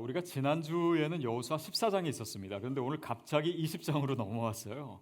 우리가 0.00 0.20
지난주에는 0.22 1.22
여호수아 1.22 1.56
14장이 1.56 2.06
있었습니다. 2.08 2.58
그런데 2.58 2.80
오늘 2.80 3.00
갑자기 3.00 3.62
20장으로 3.62 4.16
넘어왔어요. 4.16 5.00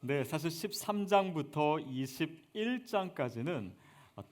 근데 0.00 0.22
사실 0.24 0.50
13장부터 0.50 1.86
21장까지는 2.54 3.72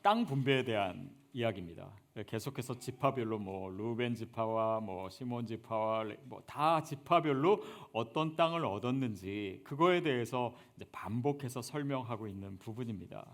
땅 0.02 0.26
분배에 0.26 0.64
대한 0.64 1.10
이야기입니다. 1.32 1.90
계속해서 2.26 2.78
지파별로 2.78 3.38
뭐 3.38 3.70
루벤 3.70 4.14
지파와 4.14 4.80
뭐 4.80 5.08
시몬 5.08 5.46
지파와 5.46 6.04
뭐 6.24 6.42
다 6.46 6.82
지파별로 6.82 7.62
어떤 7.94 8.36
땅을 8.36 8.66
얻었는지 8.66 9.62
그거에 9.64 10.02
대해서 10.02 10.54
이제 10.76 10.84
반복해서 10.92 11.62
설명하고 11.62 12.26
있는 12.26 12.58
부분입니다. 12.58 13.26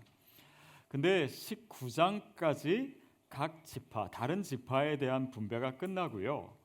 근데 0.87 1.25
19장까지 1.27 2.95
각 3.27 3.65
지파 3.65 4.09
다른 4.11 4.41
지파에 4.41 4.97
대한 4.97 5.29
분배가 5.29 5.75
끝나고요. 5.77 6.58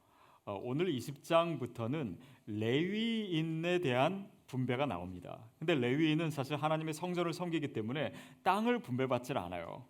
어, 0.47 0.61
오늘 0.63 0.93
20장부터는 0.93 2.17
레위인에 2.47 3.79
대한 3.79 4.29
분배가 4.47 4.87
나옵니다. 4.87 5.41
근데 5.59 5.75
레위인은 5.75 6.31
사실 6.31 6.57
하나님의 6.57 6.95
성전을 6.95 7.33
섬기기 7.33 7.73
때문에 7.73 8.13
땅을 8.43 8.81
분배받질 8.81 9.39
않아요. 9.39 9.85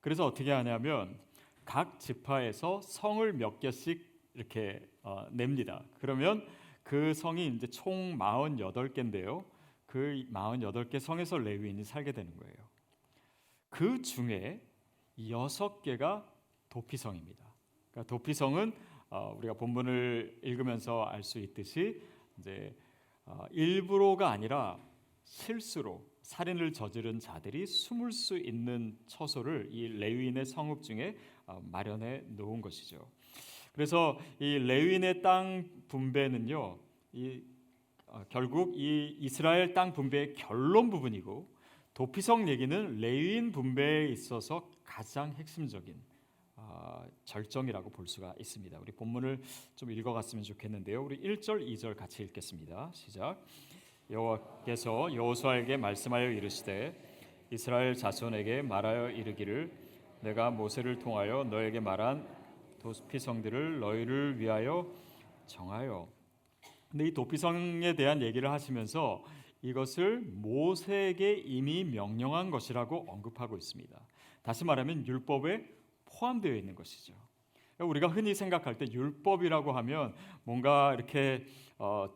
그래서 0.00 0.26
어떻게 0.26 0.52
하냐면 0.52 1.18
각 1.64 1.98
지파에서 1.98 2.80
성을 2.82 3.32
몇 3.32 3.60
개씩 3.60 4.06
이렇게 4.34 4.86
어, 5.02 5.26
냅니다. 5.30 5.82
그러면 6.00 6.46
그 6.82 7.12
성이 7.12 7.48
이제 7.48 7.66
총 7.66 8.16
48개인데요. 8.18 9.44
그 9.86 10.24
48개 10.32 11.00
성에서 11.00 11.38
레위인이 11.38 11.82
살게 11.84 12.12
되는 12.12 12.34
거예요. 12.36 12.56
그 13.70 14.02
중에 14.02 14.62
여섯 15.28 15.82
개가 15.82 16.26
도피성입니다. 16.68 17.44
그러니까 17.90 18.08
도피성은 18.08 18.72
어, 18.72 18.97
우리가 19.10 19.54
본문을 19.54 20.40
읽으면서 20.42 21.04
알 21.04 21.22
수 21.22 21.38
있듯이 21.38 22.02
이제 22.38 22.74
어, 23.24 23.46
일부러가 23.50 24.30
아니라 24.30 24.78
실수로 25.24 26.06
살인을 26.22 26.72
저지른 26.72 27.18
자들이 27.18 27.66
숨을 27.66 28.12
수 28.12 28.36
있는 28.36 28.98
처소를 29.06 29.68
이 29.70 29.88
레위인의 29.88 30.46
성읍 30.46 30.82
중에 30.82 31.16
어, 31.46 31.60
마련해 31.70 32.24
놓은 32.28 32.60
것이죠. 32.60 33.10
그래서 33.72 34.18
이 34.38 34.58
레위인의 34.58 35.22
땅 35.22 35.64
분배는요, 35.88 36.78
이 37.12 37.42
어, 38.06 38.24
결국 38.28 38.74
이 38.76 39.16
이스라엘 39.20 39.74
땅 39.74 39.92
분배의 39.92 40.34
결론 40.34 40.90
부분이고 40.90 41.48
도피성 41.94 42.48
얘기는 42.48 42.96
레위인 42.96 43.52
분배에 43.52 44.08
있어서 44.08 44.70
가장 44.84 45.32
핵심적인 45.34 45.94
어, 45.94 46.07
절정이라고 47.24 47.90
볼 47.90 48.06
수가 48.06 48.34
있습니다. 48.38 48.78
우리 48.80 48.92
본문을 48.92 49.40
좀 49.76 49.90
읽어갔으면 49.90 50.42
좋겠는데요. 50.42 51.02
우리 51.04 51.20
1절, 51.20 51.66
2절 51.66 51.96
같이 51.96 52.22
읽겠습니다. 52.22 52.90
시작. 52.94 53.42
여호와께서 54.10 55.14
여호수아에게 55.14 55.76
말씀하여 55.76 56.30
이르시되 56.30 56.94
이스라엘 57.50 57.94
자손에게 57.94 58.62
말하여 58.62 59.10
이르기를 59.10 59.70
내가 60.20 60.50
모세를 60.50 60.98
통하여 60.98 61.44
너에게 61.44 61.80
말한 61.80 62.26
도피성들을 62.80 63.80
너희를 63.80 64.38
위하여 64.38 64.90
정하여. 65.46 66.08
근데 66.88 67.06
이 67.06 67.14
도피성에 67.14 67.94
대한 67.94 68.22
얘기를 68.22 68.50
하시면서 68.50 69.22
이것을 69.62 70.20
모세에게 70.20 71.34
이미 71.34 71.84
명령한 71.84 72.50
것이라고 72.50 73.06
언급하고 73.08 73.56
있습니다. 73.56 73.98
다시 74.42 74.64
말하면 74.64 75.06
율법에 75.06 75.77
포함되어 76.10 76.54
있는 76.54 76.74
것이죠. 76.74 77.14
우리가 77.78 78.08
흔히 78.08 78.34
생각할 78.34 78.76
때 78.76 78.86
율법이라고 78.90 79.72
하면 79.72 80.14
뭔가 80.44 80.94
이렇게 80.94 81.44
어, 81.78 82.08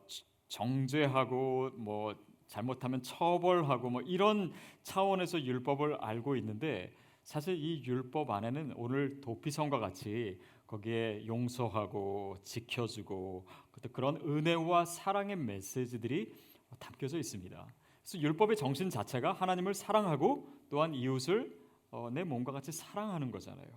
정죄하고 0.49 1.71
뭐 1.77 2.17
잘못하면 2.47 3.01
처벌하고 3.03 3.89
뭐 3.89 4.03
이런 4.03 4.53
차원에서 4.83 5.43
율법을 5.43 5.97
알고 6.01 6.37
있는데 6.37 6.93
사실 7.23 7.57
이 7.57 7.83
율법 7.85 8.31
안에는 8.31 8.75
오늘 8.77 9.21
도피성과 9.21 9.79
같이 9.79 10.39
거기에 10.67 11.27
용서하고 11.27 12.39
지켜주고 12.43 13.47
그런 13.93 14.17
은혜와 14.17 14.85
사랑의 14.85 15.37
메시지들이 15.37 16.33
담겨져 16.79 17.19
있습니다. 17.19 17.67
그래서 18.03 18.19
율법의 18.19 18.57
정신 18.57 18.91
자체가 18.91 19.33
하나님을 19.33 19.75
사랑하고 19.75 20.49
또한 20.69 20.95
이웃을 20.95 21.62
어, 21.93 22.09
내 22.11 22.25
몸과 22.25 22.51
같이 22.53 22.73
사랑하는 22.73 23.31
거잖아요. 23.31 23.69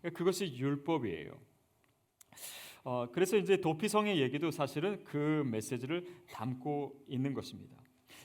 그러니까 0.00 0.18
그것이 0.18 0.56
율법이에요. 0.56 1.38
어, 2.84 3.06
그래서 3.12 3.36
이제 3.36 3.58
도피성의 3.58 4.20
얘기도 4.20 4.50
사실은 4.50 5.04
그 5.04 5.44
메시지를 5.46 6.06
담고 6.32 7.04
있는 7.06 7.34
것입니다. 7.34 7.76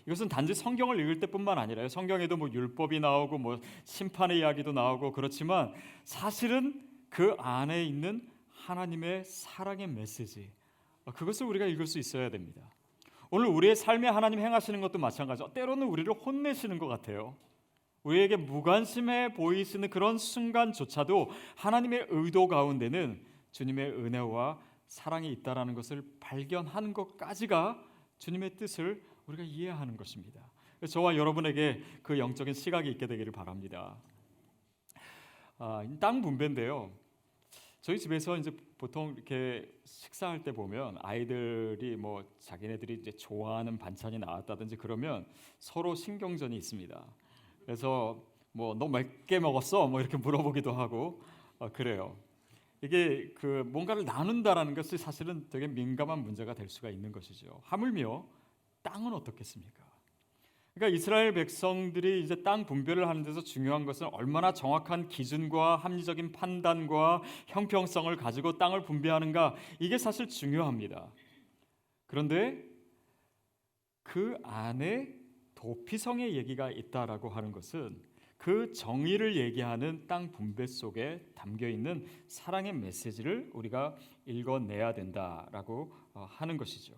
이것은 0.06 0.30
단지 0.30 0.54
성경을 0.54 1.00
읽을 1.02 1.20
때뿐만 1.20 1.59
아니라요. 1.59 1.90
성경에도 1.90 2.38
뭐 2.38 2.50
율법이 2.52 3.00
나오고 3.02 3.38
뭐 3.38 3.59
심판의 3.84 4.40
이야기도 4.40 4.72
나오고 4.72 5.12
그렇지만 5.12 5.74
사실은 6.06 6.81
그 7.10 7.36
안에 7.38 7.84
있는 7.84 8.25
하나님의 8.50 9.25
사랑의 9.25 9.88
메시지 9.88 10.52
어, 11.04 11.12
그것을 11.12 11.48
우리가 11.48 11.66
읽을 11.66 11.86
수 11.86 12.00
있어야 12.00 12.30
됩니다. 12.30 12.62
오늘 13.30 13.48
우리의 13.48 13.75
삶에 13.75 14.08
하나님 14.08 14.40
행하시는 14.40 14.80
것도 14.80 15.00
마찬가지죠. 15.00 15.54
때로는 15.54 15.88
우리를 15.88 16.14
혼내시는 16.14 16.78
것 16.78 16.88
같아요. 16.88 17.36
우리에게 18.03 18.36
무관심해 18.36 19.34
보이시는 19.34 19.90
그런 19.90 20.18
순간조차도 20.18 21.31
하나님의 21.56 22.08
의도 22.09 22.47
가운데는 22.47 23.24
주님의 23.52 23.91
은혜와 23.91 24.59
사랑이 24.88 25.31
있다라는 25.31 25.74
것을 25.74 26.03
발견하는 26.19 26.94
것까지가 26.94 27.81
주님의 28.19 28.58
뜻을 28.58 29.03
우리가 29.25 29.44
이해하는 29.44 29.97
것입니다. 29.97 30.42
저와 30.88 31.16
여러분에게 31.16 31.81
그 32.02 32.19
영적인 32.19 32.53
시각이 32.53 32.90
있게 32.92 33.08
되기를 33.08 33.31
바랍니다. 33.31 33.97
아, 35.58 35.86
땅 36.00 36.22
분배인데요. 36.22 36.92
저희 37.81 38.00
집에서 38.00 38.38
이제 38.38 38.52
보통 38.78 39.13
이렇게 39.16 39.69
식사할 39.86 40.44
때 40.44 40.52
보면 40.52 40.97
아이들이 41.02 41.96
뭐 41.96 42.24
자기네들이 42.40 42.96
이제 42.96 43.12
좋아하는 43.12 43.78
반찬이 43.78 44.19
나왔다든지 44.19 44.78
그러면 44.78 45.25
서로 45.59 45.96
신경전이 45.96 46.56
있습니다. 46.56 47.06
그래서 47.66 48.24
뭐 48.51 48.75
너 48.75 48.88
몇 48.88 49.25
개 49.28 49.40
먹었어? 49.40 49.88
뭐 49.88 50.00
이렇게 50.01 50.18
물어보기도 50.18 50.74
하고 50.74 51.22
어, 51.59 51.69
그래요. 51.72 52.16
이게 52.81 53.31
그 53.35 53.63
뭔가를 53.68 54.03
나눈다라는 54.06 54.74
것이 54.75 54.97
사실은 54.97 55.47
되게 55.50 55.68
민감한 55.68 56.22
문제가 56.22 56.53
될 56.53 56.69
수가 56.69 56.90
있는 56.90 57.12
것이죠. 57.12 57.62
하물며 57.63 58.25
땅은 58.81 59.13
어떻겠습니까? 59.13 59.84
그러니까 60.74 60.96
이스라엘 60.97 61.34
백성들이 61.34 62.22
이제 62.24 62.41
땅 62.44 62.66
분배를 62.66 63.07
하는 63.07 63.24
데서 63.24 63.41
중요한 63.41 63.85
것은 63.85 64.07
얼마나 64.12 64.53
정확한 64.53 65.07
기준과 65.07 65.78
합리적인 65.78 66.31
판단과 66.31 67.22
형평성을 67.47 68.13
가지고 68.18 68.57
땅을 68.57 68.84
분배하는가 68.84 69.56
이게 69.80 69.97
사실 69.97 70.28
중요합니다. 70.28 71.12
그런데 72.07 72.63
그 74.01 74.35
안에 74.44 75.13
도피성의 75.63 76.35
얘기가 76.35 76.72
있다라고 76.72 77.29
하는 77.29 77.53
것은 77.53 77.97
그 78.38 78.74
정의를 78.74 79.38
얘기하는 79.38 80.06
땅 80.07 80.34
분배 80.34 80.68
속에 80.68 81.25
담겨 81.34 81.69
있는 81.69 82.06
사랑의 82.28 82.74
메시지를 82.74 83.50
우리가 83.53 83.96
읽어내야 84.25 84.94
된다라고 84.94 85.94
어, 86.13 86.28
하는 86.29 86.57
것이죠. 86.57 86.94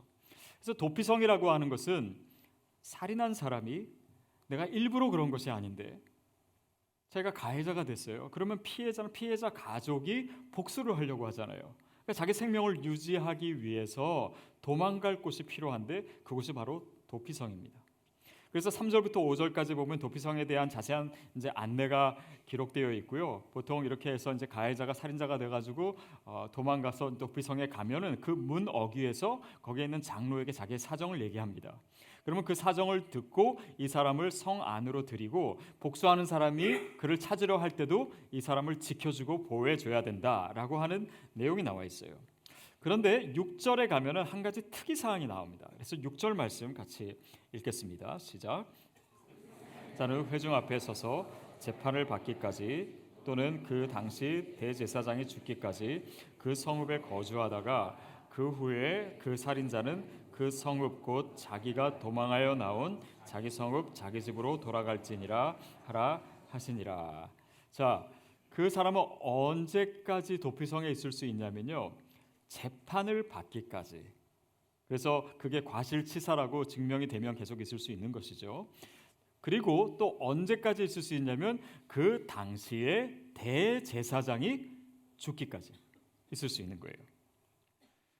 그래서 0.55 0.73
도피성이라고 0.73 1.51
하는 1.51 1.69
것은 1.69 2.17
살인한 2.81 3.35
사람이 3.35 3.87
내가 4.47 4.65
일부러 4.65 5.11
그런 5.11 5.29
것이 5.29 5.51
아닌데 5.51 6.01
제가 7.09 7.33
가해자가 7.33 7.83
됐어요. 7.83 8.29
그러면 8.31 8.63
피해자는 8.63 9.11
피해자 9.11 9.51
가족이 9.51 10.31
복수를 10.51 10.97
하려고 10.97 11.27
하잖아요. 11.27 11.59
그러니까 11.59 12.13
자기 12.13 12.33
생명을 12.33 12.83
유지하기 12.83 13.61
위해서 13.61 14.33
도망갈 14.63 15.21
곳이 15.21 15.43
필요한데 15.43 16.21
그곳이 16.23 16.51
바로 16.51 16.91
도피성입니다. 17.07 17.84
그래서 18.55 18.69
3절부터 18.69 19.15
5절까지 19.15 19.75
보면 19.75 19.99
도피성에 19.99 20.45
대한 20.45 20.69
자세한 20.69 21.11
이제 21.35 21.51
안내가 21.55 22.15
기록되어 22.45 22.93
있고요. 22.93 23.43
보통 23.51 23.83
이렇게 23.83 24.09
해서 24.09 24.31
이제 24.31 24.45
가해자가 24.45 24.93
살인자가 24.93 25.37
돼가지고 25.37 25.97
어, 26.23 26.47
도망가서 26.53 27.17
도피성에 27.17 27.67
가면은 27.67 28.21
그 28.21 28.31
문 28.31 28.69
어귀에서 28.69 29.41
거기에 29.61 29.83
있는 29.83 30.01
장로에게 30.01 30.53
자기의 30.53 30.79
사정을 30.79 31.19
얘기합니다. 31.19 31.81
그러면 32.23 32.45
그 32.45 32.55
사정을 32.55 33.09
듣고 33.09 33.59
이 33.77 33.89
사람을 33.89 34.31
성 34.31 34.63
안으로 34.63 35.03
들이고 35.03 35.59
복수하는 35.81 36.23
사람이 36.23 36.95
그를 36.95 37.17
찾으려 37.19 37.57
할 37.57 37.71
때도 37.71 38.13
이 38.31 38.39
사람을 38.39 38.79
지켜주고 38.79 39.43
보호해 39.47 39.75
줘야 39.75 40.01
된다라고 40.01 40.77
하는 40.77 41.09
내용이 41.33 41.61
나와 41.61 41.83
있어요. 41.83 42.15
그런데 42.85 43.33
6절에 43.33 43.89
가면은 43.89 44.21
한 44.21 44.43
가지 44.43 44.61
특이 44.69 44.95
사항이 44.95 45.25
나옵니다. 45.25 45.67
그래서 45.73 45.95
6절 45.95 46.35
말씀 46.35 46.71
같이 46.71 47.17
읽겠습니다. 47.51 48.19
시작. 48.19 48.67
자는 49.97 50.27
회중 50.27 50.53
앞에 50.53 50.77
서서 50.77 51.27
재판을 51.57 52.05
받기까지 52.05 52.95
또는 53.25 53.63
그 53.63 53.87
당시 53.91 54.53
대제사장이 54.59 55.25
죽기까지 55.25 56.05
그 56.37 56.53
성읍에 56.53 57.01
거주하다가 57.01 57.97
그 58.29 58.51
후에 58.51 59.17
그 59.19 59.35
살인자는 59.35 60.05
그 60.31 60.51
성읍 60.51 61.01
곧 61.01 61.35
자기가 61.35 61.97
도망하여 61.97 62.53
나온 62.53 62.99
자기 63.23 63.49
성읍 63.49 63.95
자기 63.95 64.21
집으로 64.21 64.59
돌아갈지니라 64.59 65.57
하라 65.85 66.21
하시니라. 66.49 67.31
자, 67.71 68.07
그 68.51 68.69
사람은 68.69 69.03
언제까지 69.21 70.37
도피성에 70.37 70.91
있을 70.91 71.11
수 71.11 71.25
있냐면요. 71.25 72.04
재판을 72.47 73.27
받기까지. 73.27 74.03
그래서 74.87 75.29
그게 75.37 75.61
과실치사라고 75.61 76.65
증명이 76.65 77.07
되면 77.07 77.35
계속 77.35 77.61
있을 77.61 77.79
수 77.79 77.91
있는 77.91 78.11
것이죠. 78.11 78.69
그리고 79.41 79.95
또 79.99 80.17
언제까지 80.19 80.83
있을 80.83 81.01
수 81.01 81.13
있냐면 81.15 81.59
그 81.87 82.25
당시에 82.27 83.15
대제사장이 83.35 84.59
죽기까지 85.17 85.73
있을 86.31 86.49
수 86.49 86.61
있는 86.61 86.79
거예요. 86.79 86.95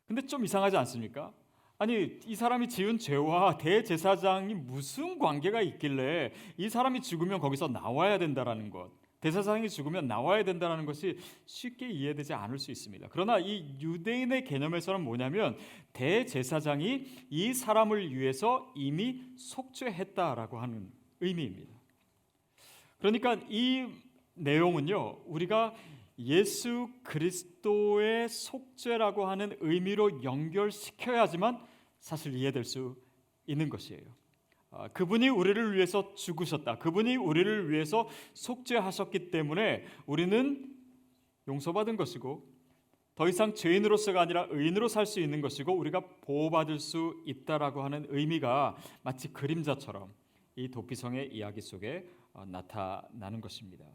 근데 0.08 0.22
좀 0.26 0.46
이상하지 0.46 0.78
않습니까? 0.78 1.34
아니 1.78 2.20
이 2.26 2.36
사람이 2.36 2.70
지은 2.70 3.00
죄와 3.00 3.58
대제사장이 3.58 4.54
무슨 4.54 5.20
관계가 5.20 5.62
있길래 5.62 6.32
이 6.58 6.70
사람이 6.70 7.02
죽으면 7.02 7.40
거기서 7.40 7.68
나와야 7.68 8.18
된다라는 8.18 8.70
것 8.70 8.92
대제사장이 9.26 9.70
죽으면 9.70 10.08
나와야 10.08 10.44
된다는 10.44 10.86
것이 10.86 11.18
쉽게 11.48 11.90
이해되지 11.90 12.34
않을 12.34 12.60
수 12.60 12.70
있습니다. 12.70 13.08
그러나 13.10 13.40
이 13.40 13.66
유대인의 13.80 14.44
개념에서는 14.44 15.02
뭐냐면 15.02 15.58
대제사장이 15.94 17.06
이 17.32 17.54
사람을 17.56 18.16
위해서 18.16 18.72
이미 18.76 19.24
속죄했다라고 19.36 20.60
하는 20.60 20.92
의미입니다. 21.22 21.74
그러니까 23.00 23.34
이 23.50 23.88
내용은요 24.36 25.24
우리가 25.26 25.74
예수 26.20 26.88
그리스도의 27.04 28.30
속죄라고 28.30 29.26
하는 29.26 29.58
의미로 29.60 30.24
연결시켜야지만 30.24 31.60
사실 32.00 32.36
이해될 32.36 32.64
수 32.64 32.96
있는 33.48 33.70
것이에요. 33.70 34.04
아, 34.78 34.90
그분이 34.90 35.30
우리를 35.30 35.74
위해서 35.74 36.14
죽으셨다. 36.16 36.80
그분이 36.80 37.16
우리를 37.16 37.70
위해서 37.72 38.10
속죄하셨기 38.34 39.32
때문에 39.32 39.86
우리는 40.06 40.70
용서받은 41.48 41.96
것이고 41.96 42.46
더 43.16 43.30
이상 43.30 43.54
죄인으로서가 43.54 44.20
아니라 44.20 44.48
의인으로 44.50 44.90
살 44.90 45.06
수 45.06 45.22
있는 45.22 45.40
것이고 45.40 45.74
우리가 45.74 46.02
보호받을 46.22 46.80
수 46.80 47.16
있다라고 47.26 47.84
하는 47.84 48.06
의미가 48.10 48.76
마치 49.02 49.32
그림자처럼 49.32 50.14
이 50.58 50.70
도피성의 50.70 51.34
이야기 51.34 51.62
속에 51.62 52.06
어, 52.34 52.44
나타나는 52.46 53.40
것입니다. 53.40 53.86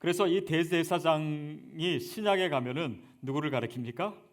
그래서 0.00 0.26
이 0.26 0.44
대제사장이 0.44 2.00
신약에 2.00 2.48
가면은 2.48 3.04
누구를 3.22 3.52
가리킵니까? 3.52 4.29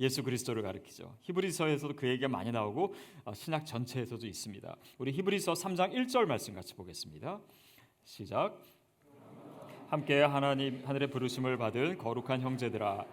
예수 0.00 0.22
그리스도를 0.22 0.62
가리키죠. 0.62 1.14
히브리서에서도 1.22 1.94
그 1.94 2.08
얘기가 2.08 2.28
많이 2.28 2.50
나오고 2.50 2.94
어, 3.24 3.34
신약 3.34 3.66
전체에서도 3.66 4.26
있습니다. 4.26 4.76
우리 4.98 5.12
히브리서 5.12 5.52
3장 5.52 5.92
1절 5.92 6.24
말씀 6.24 6.54
같이 6.54 6.74
보겠습니다. 6.74 7.40
시작. 8.02 8.58
함께 9.88 10.20
하나님 10.22 10.82
하늘의 10.86 11.10
부르심을 11.10 11.58
받은 11.58 11.98
거룩한 11.98 12.40
형제들아 12.40 13.04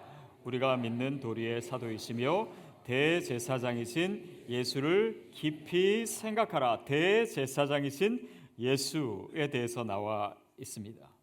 우리가 0.43 0.77
믿는 0.77 1.19
도리의 1.19 1.61
사도이시며 1.61 2.47
대제사장이신 2.85 4.45
예수를 4.47 5.29
깊이 5.33 6.05
생각하라. 6.05 6.85
대제사장이신 6.85 8.29
예수에 8.57 9.49
대해서 9.49 9.83
나와 9.83 10.35
있습니다. 10.57 11.16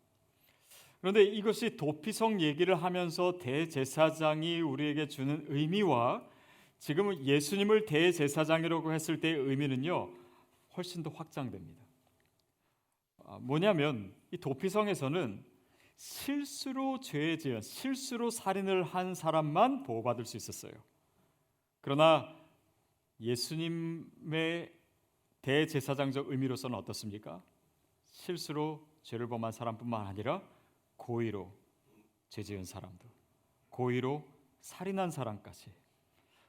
그런데 1.04 1.22
이것이 1.22 1.76
도피성 1.76 2.40
얘기를 2.40 2.82
하면서 2.82 3.36
대제사장이 3.36 4.62
우리에게 4.62 5.06
주는 5.06 5.44
의미와 5.48 6.26
지금 6.78 7.22
예수님을 7.22 7.84
대제사장이라고 7.84 8.90
했을 8.90 9.20
때의 9.20 9.34
의미는요 9.34 10.10
훨씬 10.74 11.02
더 11.02 11.10
확장됩니다. 11.10 11.84
아, 13.22 13.38
뭐냐면 13.38 14.14
이 14.30 14.38
도피성에서는 14.38 15.44
실수로 15.94 17.00
죄 17.00 17.36
지은 17.36 17.60
실수로 17.60 18.30
살인을 18.30 18.82
한 18.82 19.14
사람만 19.14 19.82
보호받을 19.82 20.24
수 20.24 20.38
있었어요. 20.38 20.72
그러나 21.82 22.34
예수님의 23.20 24.72
대제사장적 25.42 26.30
의미로서는 26.30 26.74
어떻습니까? 26.78 27.42
실수로 28.06 28.88
죄를 29.02 29.28
범한 29.28 29.52
사람뿐만 29.52 30.06
아니라 30.06 30.53
고의로 30.96 31.52
죄지은 32.30 32.64
사람도 32.64 33.06
고의로 33.68 34.26
살인한 34.60 35.10
사람까지 35.10 35.72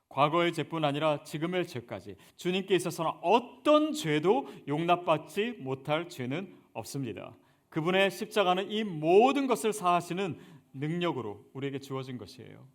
과거의 0.09 0.53
죄뿐 0.53 0.85
아니라 0.85 1.23
지금의 1.23 1.67
죄까지 1.67 2.15
주님께 2.37 2.75
있어서는 2.75 3.11
어떤 3.21 3.91
죄도 3.91 4.47
용납받지 4.67 5.53
못할 5.59 6.07
죄는 6.07 6.55
없습니다. 6.73 7.35
그분의 7.69 8.11
십자가는 8.11 8.71
이 8.71 8.83
모든 8.83 9.47
것을 9.47 9.73
사하시는 9.73 10.39
능력으로 10.73 11.43
우리에게 11.53 11.79
주어진 11.79 12.17
것이에요. 12.17 12.65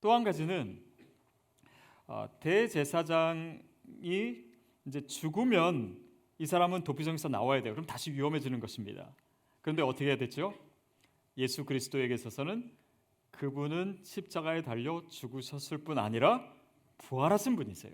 또 0.00 0.12
한 0.12 0.24
가지는 0.24 0.82
어, 2.06 2.26
대제사장이 2.40 3.60
이제 4.86 5.06
죽으면 5.06 6.00
이 6.38 6.46
사람은 6.46 6.82
도피성에서 6.84 7.28
나와야 7.28 7.62
돼요. 7.62 7.74
그럼 7.74 7.86
다시 7.86 8.12
위험해지는 8.12 8.60
것입니다. 8.60 9.14
그런데 9.68 9.82
어떻게 9.82 10.06
해야 10.06 10.16
됐죠? 10.16 10.54
예수 11.36 11.66
그리스도에게 11.66 12.14
있어서는 12.14 12.72
그분은 13.32 13.98
십자가에 14.02 14.62
달려 14.62 15.02
죽으셨을 15.10 15.84
뿐 15.84 15.98
아니라 15.98 16.50
부활하신 16.96 17.54
분이세요. 17.54 17.92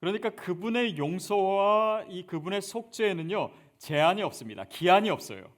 그러니까 0.00 0.28
그분의 0.34 0.98
용서와 0.98 2.04
이 2.10 2.26
그분의 2.26 2.60
속죄에는요 2.60 3.52
제한이 3.78 4.20
없습니다. 4.20 4.64
기한이 4.64 5.08
없어요. 5.08 5.50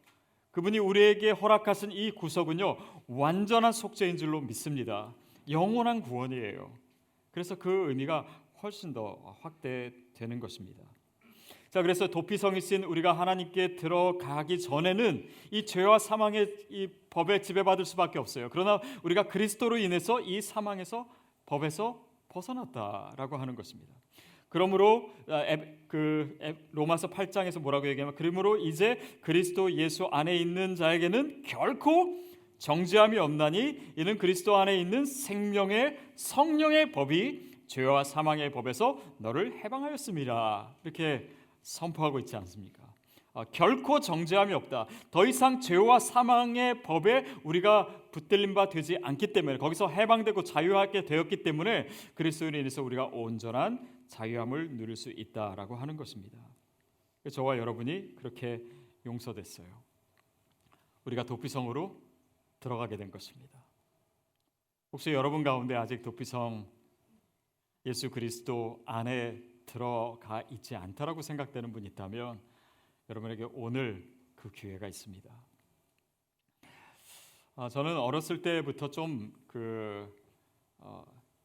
그분이 0.52 0.78
우리에게 0.78 1.32
허락하신 1.32 1.90
이 1.90 2.12
구속은요 2.12 2.76
완전한 3.08 3.72
속죄인 3.72 4.18
줄로 4.18 4.40
믿습니다. 4.40 5.12
영원한 5.50 6.00
구원이에요. 6.00 6.72
그래서 7.32 7.56
그 7.56 7.88
의미가 7.88 8.24
훨씬 8.62 8.92
더 8.92 9.36
확대되는 9.40 10.38
것입니다. 10.38 10.84
자, 11.70 11.82
그래서 11.82 12.06
도피성이 12.08 12.60
신 12.60 12.82
우리가 12.82 13.12
하나님께 13.12 13.76
들어가기 13.76 14.58
전에는 14.58 15.28
이 15.50 15.66
죄와 15.66 15.98
사망의 15.98 16.54
이 16.70 16.88
법에 17.10 17.42
지배받을 17.42 17.84
수밖에 17.84 18.18
없어요. 18.18 18.48
그러나 18.50 18.80
우리가 19.02 19.24
그리스도로 19.24 19.76
인해서 19.76 20.20
이 20.20 20.40
사망에서 20.40 21.06
법에서 21.44 22.02
벗어났다라고 22.28 23.36
하는 23.36 23.54
것입니다. 23.54 23.94
그러므로 24.48 25.10
아, 25.28 25.44
그 25.88 26.38
로마서 26.72 27.10
8장에서 27.10 27.60
뭐라고 27.60 27.86
얘기하면 27.88 28.14
그러므로 28.14 28.56
이제 28.56 28.98
그리스도 29.20 29.72
예수 29.72 30.06
안에 30.06 30.36
있는 30.36 30.74
자에게는 30.74 31.42
결코 31.42 32.22
정죄함이 32.58 33.18
없나니 33.18 33.92
이는 33.96 34.16
그리스도 34.16 34.56
안에 34.56 34.80
있는 34.80 35.04
생명의 35.04 35.98
성령의 36.14 36.92
법이 36.92 37.48
죄와 37.66 38.04
사망의 38.04 38.52
법에서 38.52 38.98
너를 39.18 39.62
해방하였습니다. 39.62 40.76
이렇게 40.82 41.28
선포하고 41.62 42.18
있지 42.20 42.36
않습니까? 42.36 42.88
어, 43.34 43.44
결코 43.52 44.00
정죄함이 44.00 44.52
없다. 44.52 44.86
더 45.10 45.26
이상 45.26 45.60
죄와 45.60 46.00
사망의 46.00 46.82
법에 46.82 47.24
우리가 47.44 48.10
붙들림 48.10 48.54
바 48.54 48.68
되지 48.68 48.98
않기 49.02 49.32
때문에 49.32 49.58
거기서 49.58 49.88
해방되고 49.88 50.42
자유하게 50.42 51.04
되었기 51.04 51.42
때문에 51.42 51.86
그리스도인에 52.14 52.68
서 52.68 52.82
우리가 52.82 53.06
온전한 53.06 53.88
자유함을 54.08 54.76
누릴 54.76 54.96
수 54.96 55.10
있다라고 55.10 55.76
하는 55.76 55.96
것입니다. 55.96 56.38
저와 57.30 57.58
여러분이 57.58 58.16
그렇게 58.16 58.62
용서됐어요. 59.06 59.68
우리가 61.04 61.22
도피성으로 61.24 62.00
들어가게 62.60 62.96
된 62.96 63.10
것입니다. 63.10 63.58
혹시 64.90 65.12
여러분 65.12 65.42
가운데 65.44 65.74
아직 65.74 66.02
도피성 66.02 66.66
예수 67.86 68.10
그리스도 68.10 68.82
안에 68.86 69.40
들어가 69.68 70.42
있지 70.50 70.74
않다라고 70.74 71.22
생각되는 71.22 71.72
분이 71.72 71.86
있다면 71.88 72.40
여러분에게 73.08 73.46
오늘 73.52 74.10
그 74.34 74.50
기회가 74.50 74.88
있습니다. 74.88 75.30
아, 77.56 77.68
저는 77.68 77.96
어렸을 77.96 78.40
때부터 78.40 78.90
좀그 78.90 80.14
어, 80.78 81.04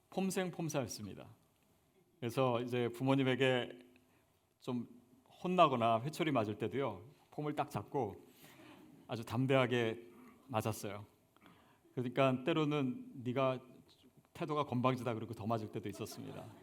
폼생폼사였습니다. 0.09 1.27
그래서 2.19 2.61
이제 2.61 2.87
부모님에게 2.89 3.77
좀 4.61 4.87
혼나거나 5.43 6.01
회초리 6.01 6.31
맞을 6.31 6.57
때도요 6.57 7.03
폼을 7.31 7.55
딱 7.55 7.69
잡고 7.69 8.15
아주 9.07 9.25
담대하게 9.25 9.99
맞았어요. 10.47 11.05
그러니까 11.95 12.43
때로는 12.43 13.23
네가 13.23 13.59
태도가 14.33 14.65
건방지다 14.65 15.13
그러고 15.13 15.33
더 15.33 15.45
맞을 15.45 15.69
때도 15.71 15.89
있었습니다. 15.89 16.62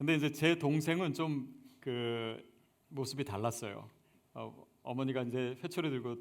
근데 0.00 0.16
이제 0.16 0.32
제 0.32 0.58
동생은 0.58 1.12
좀 1.12 1.60
그 1.80 2.46
모습이 2.88 3.24
달랐어요. 3.24 3.88
어, 4.34 4.66
어머니가 4.82 5.22
이제 5.22 5.58
회초리 5.64 5.90
들고 5.90 6.16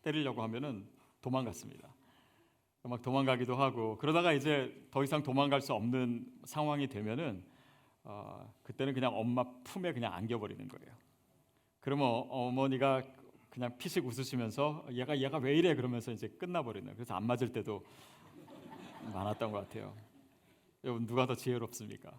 때리려고 0.00 0.42
하면은 0.42 0.88
도망갔습니다. 1.20 1.94
막 2.84 3.00
도망가기도 3.00 3.54
하고 3.54 3.96
그러다가 3.98 4.32
이제 4.32 4.74
더 4.90 5.04
이상 5.04 5.22
도망갈 5.22 5.60
수 5.60 5.72
없는 5.72 6.26
상황이 6.44 6.88
되면은 6.88 7.44
어, 8.04 8.52
그때는 8.64 8.94
그냥 8.94 9.16
엄마 9.16 9.44
품에 9.62 9.92
그냥 9.92 10.12
안겨버리는 10.14 10.66
거예요. 10.66 10.92
그러면 11.80 12.06
어, 12.06 12.48
어머니가 12.48 13.04
그냥 13.50 13.76
피식 13.76 14.04
웃으시면서 14.06 14.86
얘가 14.92 15.20
얘가 15.20 15.38
왜 15.38 15.56
이래 15.56 15.74
그러면서 15.74 16.10
이제 16.10 16.26
끝나버리는. 16.26 16.92
그래서 16.94 17.14
안 17.14 17.26
맞을 17.26 17.52
때도 17.52 17.84
많았던 19.12 19.52
것 19.52 19.68
같아요. 19.68 19.94
여러분 20.82 21.06
누가 21.06 21.26
더 21.26 21.36
지혜롭습니까? 21.36 22.12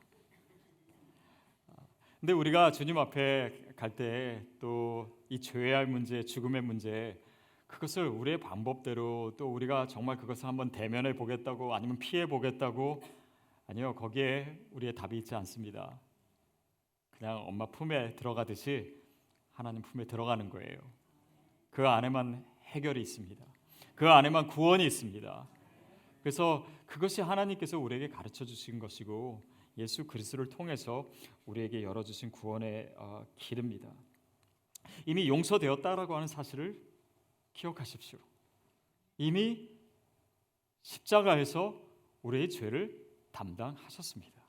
근데 2.23 2.31
우리가 2.31 2.71
주님 2.71 2.97
앞에 2.97 3.51
갈 3.75 3.97
때 3.97 4.41
또 4.61 5.11
이 5.27 5.41
죄의 5.41 5.87
문제, 5.87 6.23
죽음의 6.23 6.61
문제 6.61 7.21
그것을 7.67 8.07
우리의 8.07 8.39
방법대로 8.39 9.33
또 9.35 9.51
우리가 9.51 9.87
정말 9.87 10.15
그것을 10.15 10.45
한번 10.45 10.69
대면해 10.71 11.17
보겠다고 11.17 11.75
아니면 11.75 11.99
피해 11.99 12.25
보겠다고 12.25 13.01
아니요 13.67 13.93
거기에 13.95 14.57
우리의 14.71 14.95
답이 14.95 15.17
있지 15.17 15.35
않습니다. 15.35 15.99
그냥 17.11 17.43
엄마 17.45 17.65
품에 17.65 18.15
들어가듯이 18.15 18.95
하나님 19.51 19.81
품에 19.81 20.05
들어가는 20.05 20.49
거예요. 20.49 20.79
그 21.71 21.85
안에만 21.89 22.45
해결이 22.67 23.01
있습니다. 23.01 23.43
그 23.95 24.07
안에만 24.07 24.47
구원이 24.47 24.85
있습니다. 24.85 25.45
그래서 26.21 26.65
그것이 26.85 27.19
하나님께서 27.19 27.77
우리에게 27.77 28.07
가르쳐 28.07 28.45
주신 28.45 28.79
것이고 28.79 29.43
예수 29.77 30.05
그리스도를 30.05 30.49
통해서 30.49 31.09
우리에게 31.45 31.83
열어 31.83 32.03
주신 32.03 32.31
구원의 32.31 32.93
어, 32.97 33.25
길입니다. 33.37 33.91
이미 35.05 35.27
용서되었다라고 35.27 36.15
하는 36.15 36.27
사실을 36.27 36.81
기억하십시오. 37.53 38.19
이미 39.17 39.69
십자가에서 40.81 41.81
우리의 42.21 42.49
죄를 42.49 43.03
담당하셨습니다. 43.31 44.41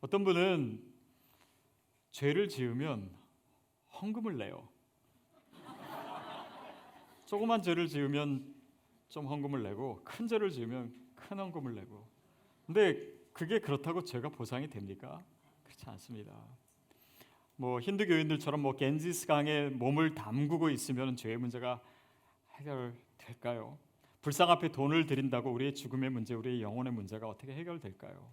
어떤 0.00 0.24
분은 0.24 0.82
죄를 2.12 2.48
지으면 2.48 3.14
헌금을 4.00 4.36
내요. 4.36 4.68
조그만 7.24 7.62
죄를 7.62 7.88
지으면 7.88 8.54
좀 9.08 9.26
헌금을 9.26 9.62
내고 9.62 10.00
큰 10.04 10.28
죄를 10.28 10.50
지으면 10.50 10.94
큰 11.14 11.38
헌금을 11.38 11.74
내고. 11.74 12.06
근데 12.66 13.15
그게 13.36 13.58
그렇다고 13.58 14.02
죄가 14.02 14.30
보상이 14.30 14.66
됩니까? 14.66 15.22
그렇지 15.62 15.84
않습니다. 15.90 16.32
뭐 17.56 17.80
힌두 17.80 18.06
교인들처럼 18.06 18.62
뭐 18.62 18.74
겐지스 18.76 19.26
강에 19.26 19.68
몸을 19.68 20.14
담그고 20.14 20.70
있으면 20.70 21.16
죄의 21.16 21.36
문제가 21.36 21.82
해결될까요? 22.54 23.76
불상 24.22 24.50
앞에 24.50 24.68
돈을 24.68 25.04
드린다고 25.04 25.52
우리의 25.52 25.74
죽음의 25.74 26.08
문제, 26.10 26.32
우리의 26.32 26.62
영혼의 26.62 26.94
문제가 26.94 27.28
어떻게 27.28 27.52
해결될까요? 27.52 28.26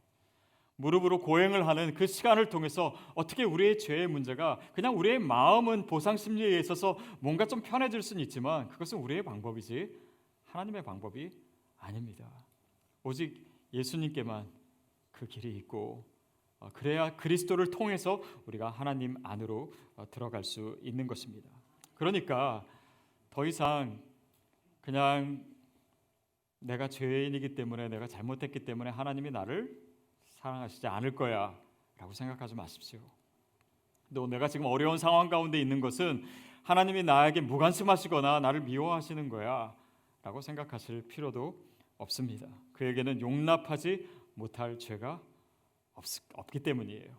무릎으로 0.77 1.19
고행을 1.19 1.67
하는 1.67 1.93
그 1.93 2.07
시간을 2.07 2.47
통해서 2.47 2.95
어떻게 3.13 3.43
우리의 3.43 3.79
죄의 3.79 4.07
문제가 4.07 4.57
그냥 4.73 4.97
우리의 4.97 5.19
마음은 5.19 5.85
보상 5.85 6.15
심리에 6.15 6.57
있어서 6.59 6.97
뭔가 7.19 7.45
좀 7.45 7.61
편해질 7.61 8.01
수는 8.01 8.23
있지만 8.23 8.69
그것은 8.69 8.99
우리의 8.99 9.23
방법이지 9.23 9.99
하나님의 10.45 10.81
방법이 10.81 11.29
아닙니다. 11.77 12.31
오직 13.03 13.45
예수님께만 13.73 14.62
그 15.13 15.25
길이 15.25 15.55
있고 15.55 16.03
어, 16.59 16.69
그래야 16.73 17.15
그리스도를 17.15 17.71
통해서 17.71 18.21
우리가 18.45 18.69
하나님 18.69 19.15
안으로 19.23 19.71
어, 19.95 20.05
들어갈 20.11 20.43
수 20.43 20.77
있는 20.81 21.07
것입니다. 21.07 21.49
그러니까 21.95 22.65
더 23.29 23.45
이상 23.45 24.01
그냥 24.81 25.45
내가 26.59 26.87
죄인이기 26.87 27.55
때문에 27.55 27.89
내가 27.89 28.07
잘못했기 28.07 28.59
때문에 28.59 28.89
하나님이 28.89 29.31
나를 29.31 29.77
사랑하시지 30.25 30.87
않을 30.87 31.15
거야라고 31.15 32.13
생각하지 32.13 32.55
마십시오. 32.55 32.99
또 34.13 34.27
내가 34.27 34.47
지금 34.47 34.65
어려운 34.65 34.97
상황 34.97 35.29
가운데 35.29 35.59
있는 35.59 35.79
것은 35.79 36.23
하나님이 36.63 37.03
나에게 37.03 37.41
무관심하시거나 37.41 38.39
나를 38.39 38.61
미워하시는 38.61 39.27
거야라고 39.29 40.41
생각하실 40.41 41.07
필요도 41.07 41.59
없습니다. 41.97 42.47
그에게는 42.73 43.19
용납하지 43.21 44.07
못할 44.35 44.77
죄가 44.77 45.21
없, 45.93 46.05
없기 46.33 46.59
때문이에요. 46.59 47.15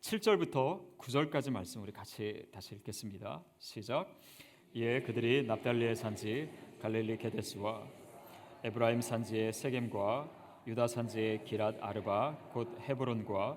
7절부터 0.00 0.98
9절까지 0.98 1.50
말씀 1.50 1.82
우리 1.82 1.92
같이 1.92 2.46
다시 2.52 2.74
읽겠습니다. 2.76 3.42
시작. 3.58 4.08
예, 4.74 5.00
그들이 5.00 5.44
납달리의 5.44 5.96
산지 5.96 6.50
갈릴리 6.80 7.18
게데스와 7.18 7.86
에브라임 8.64 9.00
산지의 9.00 9.52
세겜과 9.52 10.62
유다 10.66 10.86
산지의 10.86 11.40
기랏 11.40 11.78
아르바 11.80 12.50
곧 12.52 12.78
헤브론과 12.80 13.56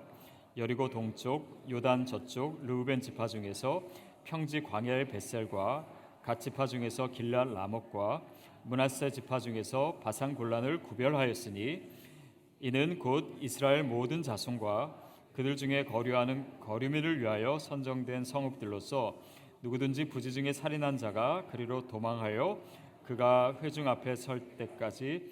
여리고 0.56 0.88
동쪽 0.88 1.64
요단 1.70 2.06
저쪽 2.06 2.64
르우벤 2.64 3.00
지파 3.00 3.26
중에서 3.26 3.82
평지 4.24 4.62
광야의 4.62 5.08
베셀과 5.08 5.86
갓 6.22 6.40
지파 6.40 6.66
중에서 6.66 7.10
길랏 7.10 7.52
라목과 7.52 8.22
문하세 8.64 9.10
지파 9.10 9.40
중에서 9.40 9.98
바산 10.02 10.34
골란을 10.34 10.82
구별하였으니 10.82 11.82
이는 12.64 13.00
곧 13.00 13.38
이스라엘 13.40 13.82
모든 13.82 14.22
자손과 14.22 14.94
그들 15.32 15.56
중에 15.56 15.84
거류하는 15.84 16.60
거류민을 16.60 17.18
위하여 17.18 17.58
선정된 17.58 18.22
성읍들로서 18.22 19.20
누구든지 19.62 20.04
부지 20.04 20.32
중에 20.32 20.52
살인한 20.52 20.96
자가 20.96 21.46
그리로 21.46 21.88
도망하여 21.88 22.62
그가 23.02 23.58
회중 23.60 23.88
앞에 23.88 24.14
설 24.14 24.56
때까지 24.56 25.28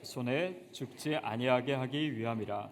손에 0.00 0.70
죽지 0.72 1.16
아니하게 1.16 1.74
하기 1.74 2.16
위함이라. 2.16 2.70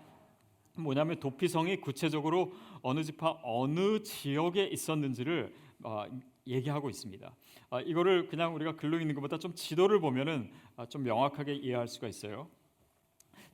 뭐냐면 0.77 1.21
도피성이 1.21 1.77
구체적으로 1.77 2.55
어느 2.81 3.03
지파 3.03 3.41
어느 3.43 4.03
지역에 4.03 4.65
있었는지를 4.65 5.55
어, 5.85 6.07
얘기하고 6.47 6.89
있습니다. 6.89 7.35
어, 7.69 7.81
이거를 7.83 8.29
그냥 8.29 8.55
우리가 8.55 8.77
글로 8.77 8.99
읽는 8.99 9.15
것보다 9.15 9.39
좀 9.39 9.55
지도를 9.55 10.01
보면은 10.01 10.51
어, 10.77 10.87
좀 10.87 11.03
명확하게 11.03 11.53
이해할 11.53 11.87
수가 11.87 12.09
있어요. 12.09 12.49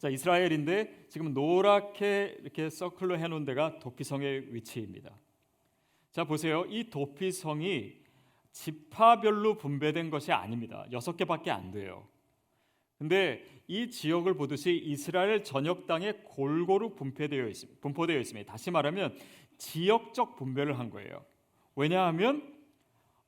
자 0.03 0.09
이스라엘인데 0.09 1.07
지금 1.09 1.33
노랗게 1.33 2.39
이렇게 2.41 2.69
서클로 2.69 3.19
해놓은 3.19 3.45
데가 3.45 3.79
도피성의 3.79 4.53
위치입니다. 4.53 5.17
자 6.11 6.25
보세요, 6.25 6.65
이 6.69 6.91
도피성이 6.91 8.01
지파별로 8.51 9.59
분배된 9.59 10.11
것이 10.11 10.33
아닙니다. 10.33 10.85
여섯 10.91 11.17
개밖에 11.17 11.53
안 11.53 11.71
돼요. 11.71 12.09
근데 12.99 13.45
이 13.69 13.91
지역을 13.91 14.35
보듯이 14.35 14.75
이스라엘 14.75 15.45
전역 15.45 15.87
땅에 15.87 16.11
골고루 16.25 16.97
분포되어 16.97 17.47
있습니다. 17.47 17.81
분포되어 17.81 18.19
있습니다. 18.19 18.51
다시 18.51 18.73
말하면 18.73 19.17
지역적 19.57 20.35
분배를 20.35 20.81
한 20.81 20.91
거예요. 20.91 21.25
왜냐하면 21.77 22.53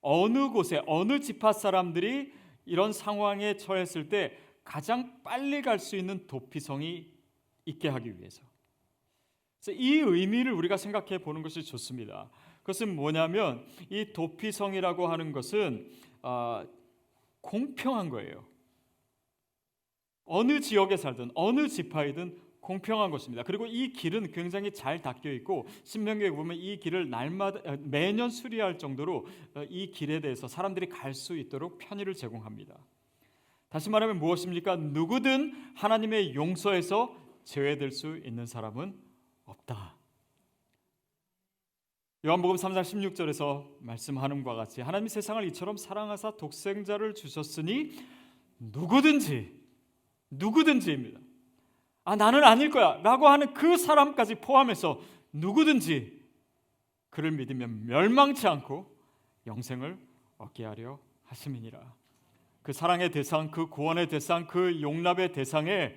어느 0.00 0.48
곳에 0.48 0.82
어느 0.88 1.20
지파 1.20 1.52
사람들이 1.52 2.32
이런 2.66 2.92
상황에 2.92 3.58
처했을 3.58 4.08
때 4.08 4.36
가장 4.64 5.22
빨리 5.22 5.62
갈 5.62 5.78
수 5.78 5.96
있는 5.96 6.26
도피성이 6.26 7.12
있게 7.66 7.88
하기 7.88 8.18
위해서. 8.18 8.42
이 9.68 9.94
의미를 9.96 10.52
우리가 10.52 10.76
생각해 10.76 11.18
보는 11.18 11.42
것이 11.42 11.62
좋습니다. 11.62 12.30
그것은 12.60 12.94
뭐냐면 12.94 13.66
이 13.88 14.12
도피성이라고 14.12 15.06
하는 15.06 15.32
것은 15.32 15.90
어, 16.22 16.66
공평한 17.40 18.08
거예요. 18.08 18.46
어느 20.26 20.60
지역에 20.60 20.96
살든 20.96 21.30
어느 21.34 21.68
지파이든 21.68 22.38
공평한 22.60 23.10
것입니다. 23.10 23.42
그리고 23.42 23.66
이 23.66 23.92
길은 23.92 24.32
굉장히 24.32 24.72
잘 24.72 25.02
닦여 25.02 25.30
있고 25.34 25.66
신명기에 25.84 26.30
보면 26.30 26.56
이 26.56 26.78
길을 26.80 27.10
날마다 27.10 27.60
어, 27.64 27.76
매년 27.80 28.30
수리할 28.30 28.78
정도로 28.78 29.26
어, 29.54 29.64
이 29.68 29.90
길에 29.90 30.20
대해서 30.20 30.48
사람들이 30.48 30.88
갈 30.88 31.14
수 31.14 31.36
있도록 31.36 31.78
편의를 31.78 32.14
제공합니다. 32.14 32.78
다시 33.74 33.90
말하면 33.90 34.20
무엇입니까? 34.20 34.76
누구든 34.76 35.52
하나님의 35.74 36.36
용서에서 36.36 37.12
제외될 37.42 37.90
수 37.90 38.16
있는 38.18 38.46
사람은 38.46 38.96
없다. 39.46 39.96
요한복음 42.24 42.54
3장 42.54 42.82
16절에서 42.82 43.66
말씀하는 43.80 44.44
바와 44.44 44.54
같이 44.58 44.80
하나님이 44.80 45.08
세상을 45.08 45.44
이처럼 45.48 45.76
사랑하사 45.76 46.36
독생자를 46.36 47.16
주셨으니 47.16 47.98
누구든지 48.60 49.60
누구든지입니다. 50.30 51.18
아, 52.04 52.14
나는 52.14 52.44
아닐 52.44 52.70
거야. 52.70 53.00
라고 53.02 53.26
하는 53.26 53.54
그 53.54 53.76
사람까지 53.76 54.36
포함해서 54.36 55.00
누구든지 55.32 56.22
그를 57.10 57.32
믿으면 57.32 57.86
멸망치 57.86 58.46
않고 58.46 58.96
영생을 59.48 59.98
얻게 60.38 60.64
하려 60.64 61.00
하심이니라. 61.24 62.03
그 62.64 62.72
사랑의 62.72 63.10
대상, 63.10 63.50
그 63.50 63.68
구원의 63.68 64.08
대상, 64.08 64.46
그 64.46 64.80
용납의 64.80 65.32
대상에 65.32 65.94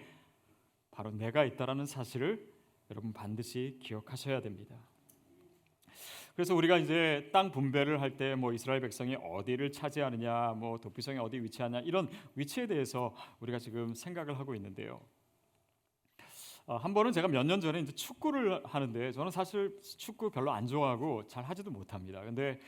바로 0.91 1.11
내가 1.11 1.45
있다라는 1.45 1.85
사실을 1.85 2.45
여러분 2.91 3.13
반드시 3.13 3.79
기억하셔야 3.81 4.41
됩니다. 4.41 4.75
그래서 6.35 6.53
우리가 6.53 6.77
이제 6.77 7.29
땅 7.31 7.51
분배를 7.51 8.01
할 8.01 8.17
때 8.17 8.35
뭐 8.35 8.51
이스라엘 8.51 8.81
백성이 8.81 9.15
어디를 9.15 9.71
차지하느냐, 9.71 10.55
뭐 10.57 10.77
도피성이 10.77 11.19
어디 11.19 11.39
위치하냐 11.39 11.79
이런 11.79 12.09
위치에 12.35 12.67
대해서 12.67 13.15
우리가 13.39 13.59
지금 13.59 13.93
생각을 13.95 14.37
하고 14.37 14.53
있는데요. 14.53 14.99
어, 16.65 16.75
한 16.75 16.93
번은 16.93 17.13
제가 17.13 17.29
몇 17.29 17.43
년 17.45 17.61
전에 17.61 17.79
이제 17.79 17.93
축구를 17.93 18.61
하는데 18.65 19.13
저는 19.13 19.31
사실 19.31 19.79
축구 19.81 20.29
별로 20.29 20.51
안 20.51 20.67
좋아하고 20.67 21.27
잘 21.27 21.45
하지도 21.45 21.71
못합니다. 21.71 22.21
근데 22.25 22.59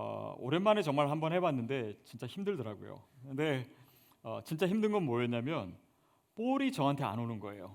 어, 0.00 0.36
오랜만에 0.38 0.80
정말 0.80 1.10
한번 1.10 1.32
해봤는데 1.32 1.98
진짜 2.04 2.24
힘들더라고요. 2.28 3.02
근데 3.26 3.68
어, 4.22 4.40
진짜 4.44 4.68
힘든 4.68 4.92
건 4.92 5.02
뭐였냐면 5.02 5.76
볼이 6.36 6.70
저한테 6.70 7.02
안 7.02 7.18
오는 7.18 7.40
거예요. 7.40 7.74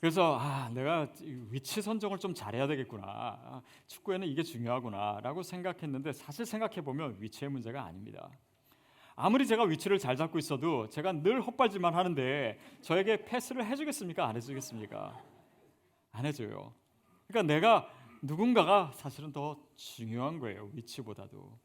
그래서 0.00 0.38
아 0.40 0.70
내가 0.70 1.06
위치 1.50 1.82
선정을 1.82 2.18
좀 2.18 2.32
잘해야 2.32 2.66
되겠구나 2.66 3.04
아, 3.06 3.62
축구에는 3.88 4.26
이게 4.26 4.42
중요하구나라고 4.42 5.42
생각했는데 5.42 6.14
사실 6.14 6.46
생각해 6.46 6.80
보면 6.80 7.16
위치의 7.18 7.50
문제가 7.50 7.84
아닙니다. 7.84 8.30
아무리 9.16 9.46
제가 9.46 9.64
위치를 9.64 9.98
잘 9.98 10.16
잡고 10.16 10.38
있어도 10.38 10.88
제가 10.88 11.12
늘 11.12 11.42
헛발질만 11.42 11.94
하는데 11.94 12.58
저에게 12.80 13.22
패스를 13.26 13.66
해주겠습니까? 13.66 14.26
안 14.26 14.36
해주겠습니까? 14.36 15.20
안 16.12 16.24
해줘요. 16.24 16.72
그러니까 17.26 17.52
내가 17.52 17.97
누군가가 18.22 18.92
사실은 18.94 19.32
더 19.32 19.58
중요한 19.76 20.38
거예요. 20.38 20.70
위치보다도. 20.72 21.58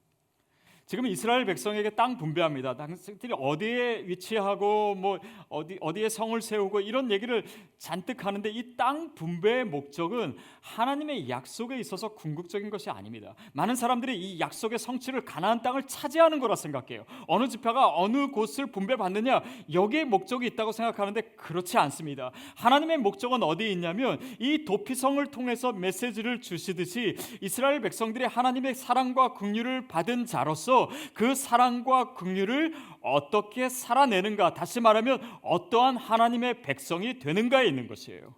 지금 0.93 1.07
이스라엘 1.07 1.43
백성에게 1.45 1.89
땅 1.95 2.19
분배합니다. 2.19 2.75
당신들이 2.75 3.33
어디에 3.35 4.03
위치하고 4.05 4.93
뭐 4.93 5.17
어디 5.49 5.79
어디에 5.81 6.07
성을 6.07 6.39
세우고 6.39 6.81
이런 6.81 7.09
얘기를 7.09 7.43
잔뜩 7.79 8.23
하는데 8.23 8.47
이 8.51 8.75
땅 8.77 9.13
분배의 9.15 9.65
목적은 9.65 10.35
하나님의 10.61 11.29
약속에 11.29 11.79
있어서 11.79 12.09
궁극적인 12.09 12.69
것이 12.69 12.89
아닙니다. 12.89 13.33
많은 13.53 13.75
사람들이 13.75 14.15
이 14.15 14.39
약속의 14.39 14.77
성취를 14.79 15.25
가나안 15.25 15.61
땅을 15.61 15.87
차지하는 15.87 16.39
거라 16.39 16.55
생각해요. 16.55 17.05
어느 17.27 17.47
지파가 17.47 17.97
어느 17.97 18.27
곳을 18.29 18.67
분배받느냐 18.67 19.41
여기에 19.71 20.05
목적이 20.05 20.47
있다고 20.47 20.71
생각하는데 20.71 21.21
그렇지 21.37 21.77
않습니다. 21.77 22.31
하나님의 22.55 22.97
목적은 22.97 23.41
어디에 23.43 23.69
있냐면 23.71 24.19
이 24.39 24.65
도피성을 24.65 25.25
통해서 25.27 25.71
메시지를 25.71 26.41
주시듯이 26.41 27.15
이스라엘 27.41 27.79
백성들이 27.81 28.25
하나님의 28.25 28.75
사랑과 28.75 29.33
긍휼을 29.33 29.87
받은 29.87 30.25
자로서 30.25 30.82
그 31.13 31.35
사랑과 31.35 32.13
긍휼을 32.13 32.73
어떻게 33.01 33.69
살아내는가 33.69 34.53
다시 34.53 34.79
말하면 34.79 35.21
어떠한 35.41 35.97
하나님의 35.97 36.61
백성이 36.61 37.19
되는가에 37.19 37.65
있는 37.67 37.87
것이에요. 37.87 38.35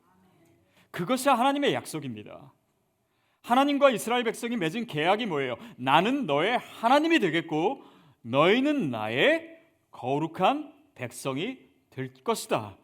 그것이 0.91 1.29
하나님의 1.29 1.73
약속입니다. 1.73 2.53
하나님과 3.41 3.91
이스라엘 3.91 4.23
백성이 4.23 4.57
맺은 4.57 4.87
계약이 4.87 5.27
뭐예요? 5.27 5.55
나는 5.77 6.25
너의 6.25 6.57
하나님이 6.57 7.19
되겠고 7.19 7.83
너희는 8.21 8.89
나의 8.89 9.55
거룩한 9.91 10.73
백성이 10.95 11.59
될 11.91 12.13
것이다. 12.23 12.77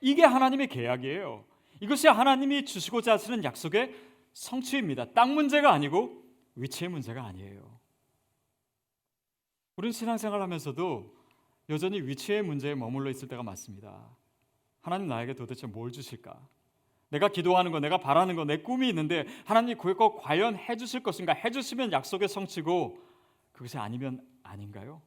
이게 0.00 0.24
하나님의 0.24 0.68
계약이에요. 0.68 1.44
이것이 1.80 2.08
하나님이 2.08 2.64
주시고자 2.64 3.12
하시는 3.12 3.44
약속의 3.44 3.94
성취입니다. 4.32 5.12
땅 5.12 5.34
문제가 5.34 5.72
아니고 5.72 6.22
위치의 6.56 6.90
문제가 6.90 7.24
아니에요. 7.24 7.75
우리는 9.76 9.92
신앙생활 9.92 10.40
하면서도 10.40 11.14
여전히 11.68 12.00
위치의 12.00 12.42
문제에 12.42 12.74
머물러 12.74 13.10
있을 13.10 13.28
때가 13.28 13.42
많습니다. 13.42 14.08
하나님 14.80 15.06
나에게 15.06 15.34
도대체 15.34 15.66
뭘 15.66 15.92
주실까? 15.92 16.38
내가 17.10 17.28
기도하는 17.28 17.72
거, 17.72 17.78
내가 17.78 17.98
바라는 17.98 18.36
거, 18.36 18.44
내 18.44 18.58
꿈이 18.58 18.88
있는데 18.88 19.26
하나님 19.44 19.76
그거 19.76 20.14
과연 20.14 20.56
해주실 20.56 21.02
것인가? 21.02 21.34
해주시면 21.34 21.92
약속의 21.92 22.28
성취고 22.28 22.98
그것이 23.52 23.76
아니면 23.76 24.22
아닌가요? 24.42 25.02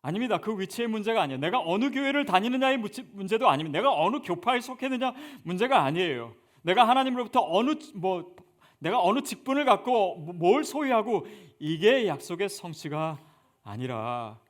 아닙니다. 0.00 0.38
그 0.38 0.56
위치의 0.58 0.86
문제가 0.86 1.22
아니에요. 1.22 1.40
내가 1.40 1.60
어느 1.60 1.90
교회를 1.90 2.24
다니느냐의 2.24 2.78
문제도 3.10 3.48
아닙니다. 3.48 3.78
내가 3.78 3.92
어느 3.92 4.18
교파에 4.20 4.60
속했느냐 4.60 5.12
문제가 5.42 5.82
아니에요. 5.82 6.36
내가 6.62 6.86
하나님으로부터 6.86 7.40
어느 7.42 7.74
뭐 7.94 8.36
내가 8.78 9.02
어느 9.02 9.22
직분을 9.22 9.64
갖고 9.64 10.14
뭘 10.16 10.62
소유하고 10.62 11.26
이게 11.58 12.06
약속의 12.06 12.48
성취가 12.48 13.25
아니라 13.66 14.40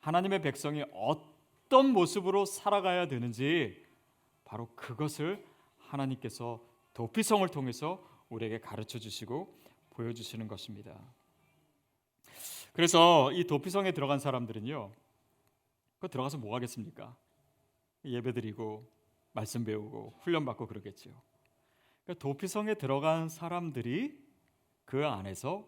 하나님의 0.00 0.42
백성이 0.42 0.84
어떤 0.92 1.92
모습으로 1.92 2.44
살아가야 2.44 3.08
되는지 3.08 3.82
바로 4.44 4.68
그것을 4.76 5.44
하나님께서 5.78 6.62
도피성을 6.92 7.48
통해서 7.48 8.06
우리에게 8.28 8.60
가르쳐 8.60 8.98
주시고 8.98 9.58
보여 9.88 10.12
주시는 10.12 10.46
것입니다. 10.46 10.94
그래서 12.74 13.32
이 13.32 13.44
도피성에 13.44 13.92
들어간 13.92 14.18
사람들은요, 14.18 14.92
그 15.98 16.08
들어가서 16.08 16.36
뭐 16.36 16.54
하겠습니까? 16.54 17.16
예배 18.04 18.32
드리고 18.32 18.86
말씀 19.32 19.64
배우고 19.64 20.18
훈련 20.20 20.44
받고 20.44 20.66
그러겠죠. 20.66 21.10
그러니까 22.04 22.22
도피성에 22.22 22.74
들어간 22.74 23.30
사람들이 23.30 24.22
그 24.84 25.06
안에서 25.06 25.66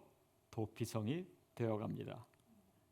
도피성이 0.51 1.25
되어 1.55 1.77
갑니다. 1.77 2.25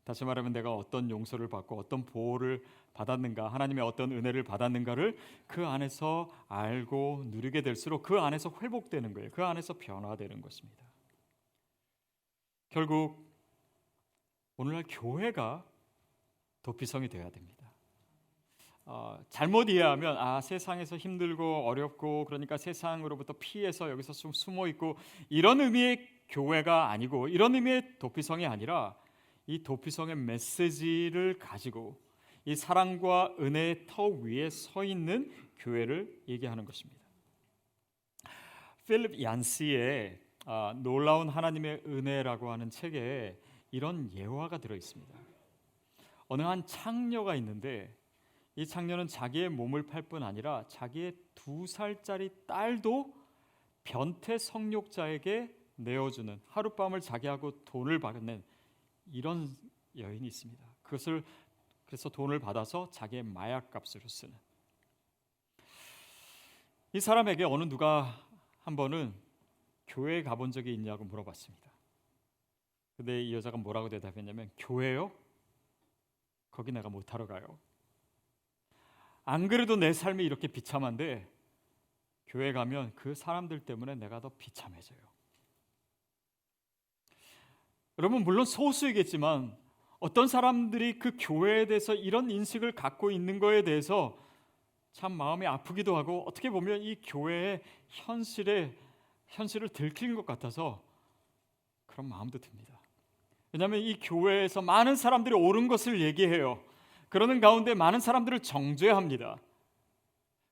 다시 0.10 0.26
말하면 0.26 0.54
내가 0.54 0.74
어떤 0.74 1.12
용서를 1.12 1.50
받고 1.50 1.78
어떤 1.78 2.04
보호를 2.04 2.65
받았는가, 2.93 3.50
하나님의 3.50 3.86
어떤 3.86 4.12
은혜를 4.12 4.41
받았는가를 4.41 5.15
그 5.45 5.67
안에서 5.67 6.32
알고 6.48 7.26
누리게 7.28 7.62
될수록 7.62 8.02
그 8.02 8.19
안에서 8.19 8.52
회복되는 8.60 9.13
거예요. 9.13 9.30
그 9.30 9.43
안에서 9.45 9.76
변화되는 9.78 10.41
것입니다. 10.41 10.84
결국 12.69 13.24
오늘날 14.58 14.84
교회가 14.89 15.63
도피성이 16.63 17.08
되어야 17.08 17.30
됩니다. 17.30 17.72
어, 18.86 19.24
잘못 19.30 19.69
이해하면 19.69 20.17
아 20.17 20.41
세상에서 20.41 20.98
힘들고 20.98 21.67
어렵고 21.67 22.26
그러니까 22.26 22.58
세상으로부터 22.58 23.36
피해서 23.38 23.91
여기서 23.91 24.13
좀 24.13 24.34
숨어 24.34 24.65
있고 24.69 24.98
이런 25.30 25.62
의미의 25.62 26.04
교회가 26.30 26.89
아니고 26.89 27.28
이런 27.28 27.54
의미의 27.54 28.00
도피성이 28.00 28.48
아니라 28.48 28.95
이 29.49 29.63
도피성의 29.63 30.15
메시지를 30.15 31.39
가지고 31.39 31.99
이 32.45 32.55
사랑과 32.55 33.33
은혜의 33.39 33.88
터 33.88 34.05
위에 34.05 34.47
서 34.51 34.83
있는 34.83 35.31
교회를 35.57 36.21
얘기하는 36.27 36.65
것입니다. 36.65 37.01
필립 38.85 39.19
얀스의 39.19 40.19
아, 40.45 40.75
놀라운 40.77 41.29
하나님의 41.29 41.81
은혜라고 41.88 42.51
하는 42.51 42.69
책에 42.69 43.41
이런 43.71 44.13
예화가 44.13 44.59
들어 44.59 44.75
있습니다. 44.75 45.17
어느 46.27 46.43
한 46.43 46.63
창녀가 46.67 47.33
있는데 47.38 47.91
이 48.55 48.67
창녀는 48.67 49.07
자기의 49.07 49.49
몸을 49.49 49.88
팔 49.88 50.03
뿐 50.03 50.21
아니라 50.21 50.63
자기의 50.67 51.15
두 51.33 51.65
살짜리 51.65 52.29
딸도 52.45 53.15
변태 53.83 54.38
성욕자에게 54.38 55.51
내어주는 55.77 56.39
하룻밤을 56.45 57.01
자기하고 57.01 57.63
돈을 57.65 57.97
받는 57.97 58.43
이런 59.12 59.56
여인이 59.98 60.26
있습니다. 60.28 60.65
그것을 60.84 61.24
그래서 61.86 62.10
돈을 62.10 62.39
받아서 62.39 62.89
자기의 62.91 63.24
마약 63.24 63.72
값으로 63.72 64.08
쓰는 64.08 64.36
이 66.93 67.00
사람에게 67.00 67.43
어느 67.43 67.63
누가 67.63 68.15
한 68.60 68.76
번은 68.76 69.13
교회에 69.88 70.24
가본 70.24 70.52
적이 70.52 70.74
있냐고 70.76 71.04
물어봤습니다. 71.04 71.69
근데 72.95 73.24
이 73.24 73.34
여자가 73.34 73.58
뭐라고 73.58 73.89
대답했냐면 73.89 74.52
교회요? 74.58 75.12
거기 76.52 76.72
내가 76.72 76.89
못 76.89 77.13
하러 77.13 77.26
가요. 77.26 77.58
안 79.26 79.48
그래도 79.48 79.76
내 79.76 79.93
삶이 79.93 80.24
이렇게 80.24 80.48
비참한데 80.48 81.28
교회 82.28 82.52
가면 82.52 82.93
그 82.95 83.15
사람들 83.15 83.65
때문에 83.65 83.95
내가 83.95 84.19
더 84.19 84.30
비참해져요. 84.38 85.09
여러분 87.99 88.23
물론 88.23 88.45
소수이겠지만 88.45 89.53
어떤 89.99 90.29
사람들이 90.29 90.99
그 90.99 91.17
교회에 91.19 91.65
대해서 91.65 91.93
이런 91.93 92.31
인식을 92.31 92.71
갖고 92.71 93.12
있는 93.12 93.39
거에 93.39 93.62
대해서 93.62 94.17
참 94.93 95.12
마음이 95.12 95.45
아프기도 95.45 95.97
하고 95.97 96.23
어떻게 96.25 96.49
보면 96.49 96.81
이 96.81 96.95
교회의 97.05 97.62
현실에 97.89 98.73
현실을 99.27 99.67
들킨 99.67 100.15
것 100.15 100.25
같아서 100.25 100.81
그런 101.88 102.07
마음도 102.07 102.39
듭니다. 102.39 102.79
왜냐하면 103.51 103.81
이 103.81 103.99
교회에서 103.99 104.62
많은 104.62 104.95
사람들이 104.95 105.35
옳은 105.35 105.67
것을 105.67 105.99
얘기해요. 105.99 106.63
그러는 107.09 107.41
가운데 107.41 107.73
많은 107.73 107.99
사람들을 107.99 108.39
정죄합니다. 108.39 109.35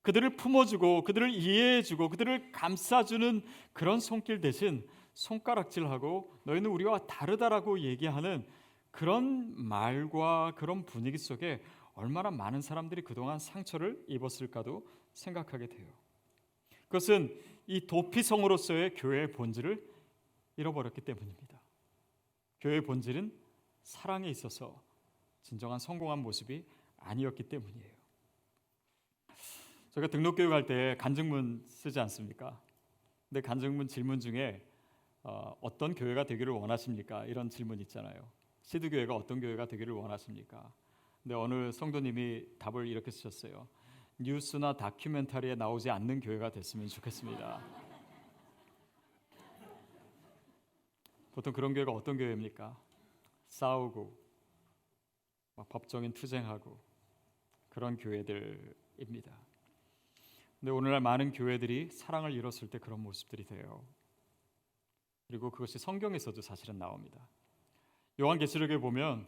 그들을 0.02 0.36
품어주고 0.36 1.06
그들을 1.06 1.30
이해해주고 1.30 2.10
그들을 2.10 2.52
감싸주는 2.52 3.42
그런 3.72 4.02
손길 4.02 4.42
대신 4.42 4.86
손가락질하고 5.18 6.32
너희는 6.44 6.70
우리와 6.70 7.08
다르다라고 7.08 7.80
얘기하는 7.80 8.48
그런 8.92 9.60
말과 9.60 10.54
그런 10.56 10.86
분위기 10.86 11.18
속에 11.18 11.62
얼마나 11.96 12.30
많은 12.30 12.62
사람들이 12.62 13.02
그동안 13.02 13.40
상처를 13.40 14.04
입었을까도 14.08 14.88
생각하게 15.14 15.68
돼요. 15.68 15.92
그것은 16.84 17.36
이 17.66 17.88
도피성으로서의 17.88 18.94
교회의 18.94 19.32
본질을 19.32 19.84
잃어버렸기 20.56 21.02
때문입니다. 21.02 21.60
교회의 22.62 22.82
본질은 22.82 23.36
사랑에 23.82 24.30
있어서 24.30 24.84
진정한 25.42 25.80
성공한 25.80 26.20
모습이 26.20 26.64
아니었기 26.98 27.44
때문이에요. 27.44 27.98
제가 29.92 30.08
등록 30.08 30.36
교육 30.36 30.52
할 30.52 30.68
때 30.68 30.96
간증문 31.00 31.66
쓰지 31.70 32.00
않습니까? 32.02 32.62
근데 33.30 33.42
간증문 33.42 33.88
질문 33.88 34.20
중에 34.20 34.64
어, 35.28 35.54
어떤 35.60 35.94
교회가 35.94 36.24
되기를 36.24 36.54
원하십니까? 36.54 37.26
이런 37.26 37.50
질문 37.50 37.82
있잖아요. 37.82 38.32
시드 38.62 38.90
교회가 38.90 39.14
어떤 39.14 39.42
교회가 39.42 39.68
되기를 39.68 39.94
원하십니까? 39.94 40.72
근데 41.22 41.36
어느 41.36 41.70
성도님이 41.70 42.46
답을 42.58 42.88
이렇게 42.88 43.12
쓰셨어요. 43.12 43.68
뉴스나 44.18 44.78
다큐멘터리에 44.78 45.56
나오지 45.56 45.90
않는 45.90 46.22
교회가 46.22 46.52
됐으면 46.52 46.88
좋겠습니다. 46.88 47.62
보통 51.34 51.52
그런 51.52 51.74
교회가 51.74 51.92
어떤 51.92 52.18
교회입니까? 52.18 52.82
싸우고 53.50 54.18
막 55.58 55.68
법정인 55.68 56.14
투쟁하고 56.14 56.80
그런 57.68 57.98
교회들입니다. 57.98 59.38
근데 60.62 60.72
오늘날 60.72 61.02
많은 61.02 61.34
교회들이 61.34 61.90
사랑을 61.92 62.32
잃었을 62.32 62.70
때 62.70 62.80
그런 62.80 63.02
모습들이 63.02 63.44
돼요. 63.44 63.86
그리고 65.28 65.52
그것이 65.52 65.78
성경에서도 65.78 66.42
사실은 66.42 66.78
나옵니다. 66.78 67.28
요한계시록에 68.20 68.78
보면 68.78 69.28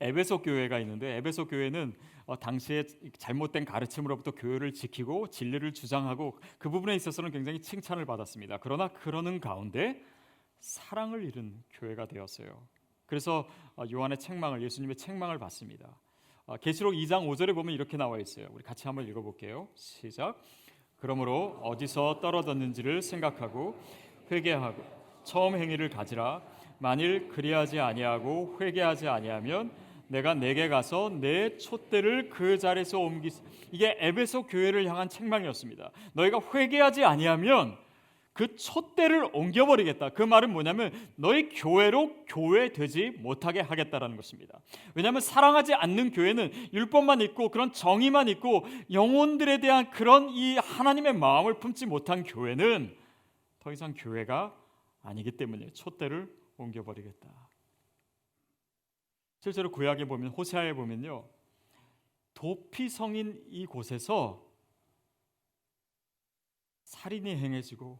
에베소 0.00 0.42
교회가 0.42 0.78
있는데 0.80 1.16
에베소 1.16 1.46
교회는 1.46 1.96
어, 2.26 2.38
당시에 2.38 2.84
잘못된 3.18 3.64
가르침으로부터 3.64 4.32
교회를 4.32 4.72
지키고 4.72 5.28
진리를 5.28 5.72
주장하고 5.72 6.38
그 6.58 6.68
부분에 6.68 6.94
있어서는 6.96 7.30
굉장히 7.30 7.60
칭찬을 7.60 8.04
받았습니다. 8.04 8.58
그러나 8.58 8.88
그러는 8.88 9.40
가운데 9.40 10.04
사랑을 10.58 11.24
잃은 11.24 11.62
교회가 11.70 12.06
되었어요. 12.06 12.66
그래서 13.06 13.46
어, 13.76 13.84
요한의 13.90 14.18
책망을 14.18 14.60
예수님의 14.62 14.96
책망을 14.96 15.38
받습니다. 15.38 15.96
어, 16.46 16.56
계시록 16.56 16.94
2장 16.94 17.28
5절에 17.28 17.54
보면 17.54 17.72
이렇게 17.74 17.96
나와 17.96 18.18
있어요. 18.18 18.48
우리 18.50 18.64
같이 18.64 18.88
한번 18.88 19.06
읽어볼게요. 19.06 19.68
시작. 19.74 20.42
그러므로 20.96 21.60
어디서 21.62 22.20
떨어졌는지를 22.20 23.02
생각하고 23.02 23.78
회개하고 24.30 24.82
처음 25.24 25.56
행위를 25.56 25.88
가지라. 25.88 26.42
만일 26.78 27.28
그리하지 27.28 27.80
아니하고 27.80 28.58
회개하지 28.60 29.08
아니하면 29.08 29.70
내가 30.08 30.34
내게 30.34 30.68
가서 30.68 31.10
내 31.10 31.56
촛대를 31.56 32.28
그 32.30 32.58
자리에서 32.58 32.98
옮기 32.98 33.30
이게 33.72 33.96
에베소 33.98 34.44
교회를 34.44 34.86
향한 34.86 35.08
책망이었습니다. 35.08 35.90
너희가 36.12 36.40
회개하지 36.54 37.04
아니하면 37.04 37.76
그 38.36 38.54
촛대를 38.54 39.30
옮겨버리겠다. 39.32 40.10
그 40.10 40.22
말은 40.22 40.52
뭐냐면 40.52 40.92
너희 41.16 41.48
교회로 41.48 42.12
교회 42.28 42.70
되지 42.70 43.10
못하게 43.18 43.60
하겠다라는 43.60 44.16
것입니다. 44.16 44.58
왜냐하면 44.94 45.22
사랑하지 45.22 45.72
않는 45.74 46.10
교회는 46.12 46.52
율법만 46.74 47.22
있고 47.22 47.48
그런 47.48 47.72
정의만 47.72 48.28
있고 48.28 48.66
영혼들에 48.92 49.58
대한 49.58 49.90
그런 49.90 50.28
이 50.28 50.56
하나님의 50.58 51.14
마음을 51.14 51.54
품지 51.54 51.86
못한 51.86 52.24
교회는 52.24 52.94
더 53.66 53.72
이상 53.72 53.94
교회가 53.94 54.56
아니기 55.02 55.32
때문에 55.32 55.72
촛대를 55.72 56.32
옮겨버리겠다. 56.56 57.48
실제로 59.40 59.72
구약에 59.72 60.04
보면 60.04 60.30
호세아에 60.30 60.72
보면요 60.72 61.28
도피 62.32 62.88
성인 62.88 63.44
이곳에서 63.50 64.48
살인이 66.84 67.28
행해지고 67.28 67.98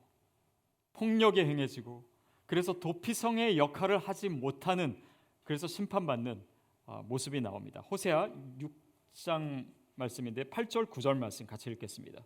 폭력에 0.92 1.44
행해지고 1.44 2.08
그래서 2.46 2.78
도피성의 2.78 3.58
역할을 3.58 3.98
하지 3.98 4.28
못하는 4.28 5.04
그래서 5.42 5.66
심판받는 5.66 6.46
어, 6.84 7.02
모습이 7.08 7.40
나옵니다. 7.40 7.80
호세아 7.80 8.30
6장 8.60 9.66
말씀인데 9.96 10.44
8절 10.44 10.88
9절 10.90 11.16
말씀 11.16 11.44
같이 11.44 11.68
읽겠습니다. 11.70 12.24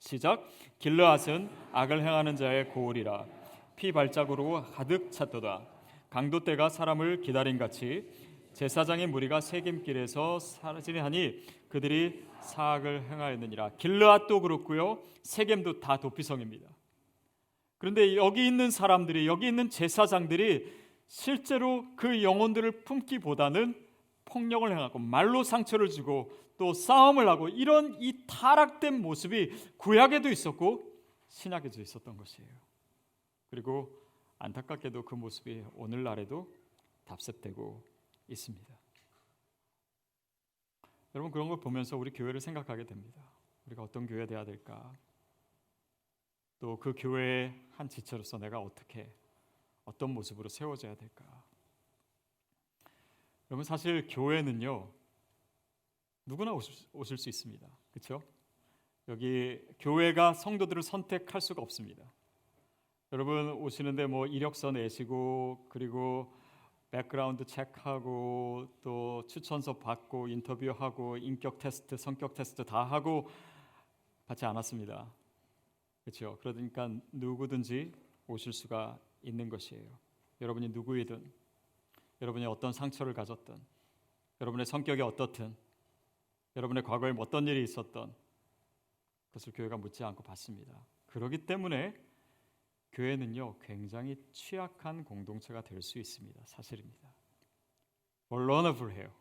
시작. 0.00 0.48
길르앗은 0.78 1.50
악을 1.72 2.00
행하는 2.00 2.34
자의 2.34 2.68
고울이라. 2.70 3.26
피 3.76 3.92
발자국으로 3.92 4.64
가득 4.72 5.12
찼도다. 5.12 5.60
강도 6.08 6.42
때가 6.42 6.70
사람을 6.70 7.20
기다린 7.20 7.58
같이 7.58 8.08
제사장의 8.54 9.06
무리가 9.08 9.40
세겜길에서 9.42 10.38
사라지하니 10.38 11.44
그들이 11.68 12.24
사악을 12.40 13.10
행하였느니라. 13.10 13.72
길르앗도 13.76 14.40
그렇고요. 14.40 15.02
세겜도 15.22 15.80
다 15.80 15.98
도피성입니다. 15.98 16.66
그런데 17.76 18.16
여기 18.16 18.46
있는 18.46 18.70
사람들이 18.70 19.26
여기 19.26 19.46
있는 19.46 19.68
제사장들이 19.68 20.80
실제로 21.08 21.84
그 21.96 22.22
영혼들을 22.22 22.84
품기보다는 22.84 23.74
폭력을 24.24 24.70
행하고 24.70 24.98
말로 24.98 25.44
상처를 25.44 25.88
주고 25.88 26.32
또 26.60 26.74
싸움을 26.74 27.26
하고 27.26 27.48
이런 27.48 27.96
이 28.02 28.26
타락된 28.26 29.00
모습이 29.00 29.78
구약에도 29.78 30.28
있었고 30.28 30.94
신약에도 31.28 31.80
있었던 31.80 32.18
것이에요. 32.18 32.50
그리고 33.48 33.98
안타깝게도 34.38 35.06
그 35.06 35.14
모습이 35.14 35.64
오늘날에도 35.72 36.54
답습되고 37.04 37.82
있습니다. 38.28 38.78
여러분 41.14 41.32
그런 41.32 41.48
걸 41.48 41.58
보면서 41.60 41.96
우리 41.96 42.10
교회를 42.10 42.42
생각하게 42.42 42.84
됩니다. 42.84 43.22
우리가 43.64 43.82
어떤 43.82 44.06
교회 44.06 44.26
돼야 44.26 44.44
될까? 44.44 44.94
또 46.60 46.76
그 46.78 46.92
교회의 46.94 47.58
한 47.70 47.88
지체로서 47.88 48.36
내가 48.36 48.60
어떻게 48.60 49.10
어떤 49.86 50.10
모습으로 50.10 50.50
세워져야 50.50 50.94
될까? 50.94 51.24
여러분 53.50 53.64
사실 53.64 54.06
교회는요 54.10 54.99
누구나 56.30 56.52
오실, 56.52 57.18
수 57.18 57.28
있습니다. 57.28 57.66
그렇죠? 57.90 58.22
여기 59.08 59.60
교회가 59.80 60.32
성도들을 60.32 60.80
선택할 60.80 61.40
수가 61.40 61.60
없습니다. 61.60 62.04
여러분 63.10 63.50
오시는데 63.50 64.06
뭐 64.06 64.28
이력서 64.28 64.70
내시고 64.70 65.66
그리고 65.68 66.32
background 66.92 67.44
check하고 67.46 68.68
또 68.80 69.26
추천서 69.26 69.80
받고 69.80 70.28
인터뷰하고 70.28 71.16
인격 71.16 71.58
테스트, 71.58 71.96
성격 71.96 72.34
테스트 72.34 72.64
다 72.64 72.84
하고 72.84 73.28
받지 74.28 74.46
않았습니다. 74.46 75.12
그렇죠. 76.04 76.38
그러니까 76.42 76.88
누구든지 77.10 77.92
오실 78.28 78.52
수가 78.52 79.00
있는 79.22 79.48
것이에요. 79.48 79.98
여러분이 80.40 80.68
누구이든 80.68 81.28
여러분이 82.22 82.46
어떤 82.46 82.72
상처를 82.72 83.14
가졌든 83.14 83.60
여러분의 84.40 84.64
성격이 84.64 85.02
어떻든 85.02 85.56
여러분의 86.56 86.82
과거에 86.82 87.12
어떤 87.18 87.46
일이 87.46 87.62
있었던 87.62 88.14
그것을 89.28 89.52
교회가 89.52 89.76
묻지 89.76 90.02
않고 90.04 90.22
받습니다. 90.22 90.84
그렇기 91.06 91.38
때문에 91.46 91.94
교회는요 92.92 93.58
굉장히 93.60 94.16
취약한 94.32 95.04
공동체가 95.04 95.62
될 95.62 95.80
수 95.82 95.98
있습니다. 95.98 96.40
사실입니다. 96.46 97.08
vulnerable해요. 98.28 99.12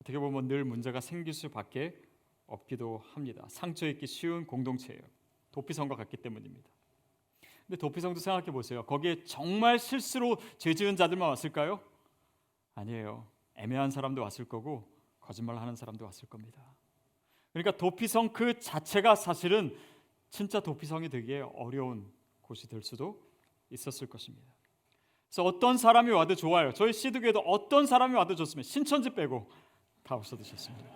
어떻게 0.00 0.18
보면 0.18 0.46
늘 0.46 0.64
문제가 0.64 1.00
생길 1.00 1.32
수밖에 1.32 2.00
없기도 2.46 2.98
합니다. 2.98 3.44
상처 3.48 3.88
입기 3.88 4.06
쉬운 4.06 4.46
공동체예요. 4.46 5.02
도피성과 5.50 5.96
같기 5.96 6.18
때문입니다. 6.18 6.70
근데 7.66 7.76
도피성도 7.76 8.20
생각해 8.20 8.52
보세요. 8.52 8.84
거기에 8.84 9.24
정말 9.24 9.80
실수로 9.80 10.36
죄 10.58 10.74
지은 10.74 10.94
자들만 10.94 11.28
왔을까요? 11.28 11.80
아니에요. 12.76 13.26
애매한 13.56 13.90
사람도 13.90 14.22
왔을 14.22 14.44
거고 14.44 14.88
거짓말 15.20 15.58
하는 15.58 15.74
사람도 15.74 16.04
왔을 16.04 16.28
겁니다. 16.28 16.62
그러니까 17.52 17.76
도피성 17.76 18.32
그 18.32 18.58
자체가 18.58 19.14
사실은 19.14 19.76
진짜 20.30 20.60
도피성이 20.60 21.08
되기에 21.08 21.40
어려운 21.54 22.12
곳이 22.42 22.68
될 22.68 22.82
수도 22.82 23.22
있었을 23.70 24.08
것입니다. 24.08 24.46
그래서 25.26 25.42
어떤 25.42 25.76
사람이 25.76 26.10
와도 26.10 26.34
좋아요. 26.34 26.72
저희 26.72 26.92
시드교에도 26.92 27.40
어떤 27.40 27.86
사람이 27.86 28.14
와도 28.14 28.34
좋습니다. 28.36 28.68
신천지 28.68 29.10
빼고 29.10 29.50
다 30.02 30.14
없어드셨습니다. 30.14 30.88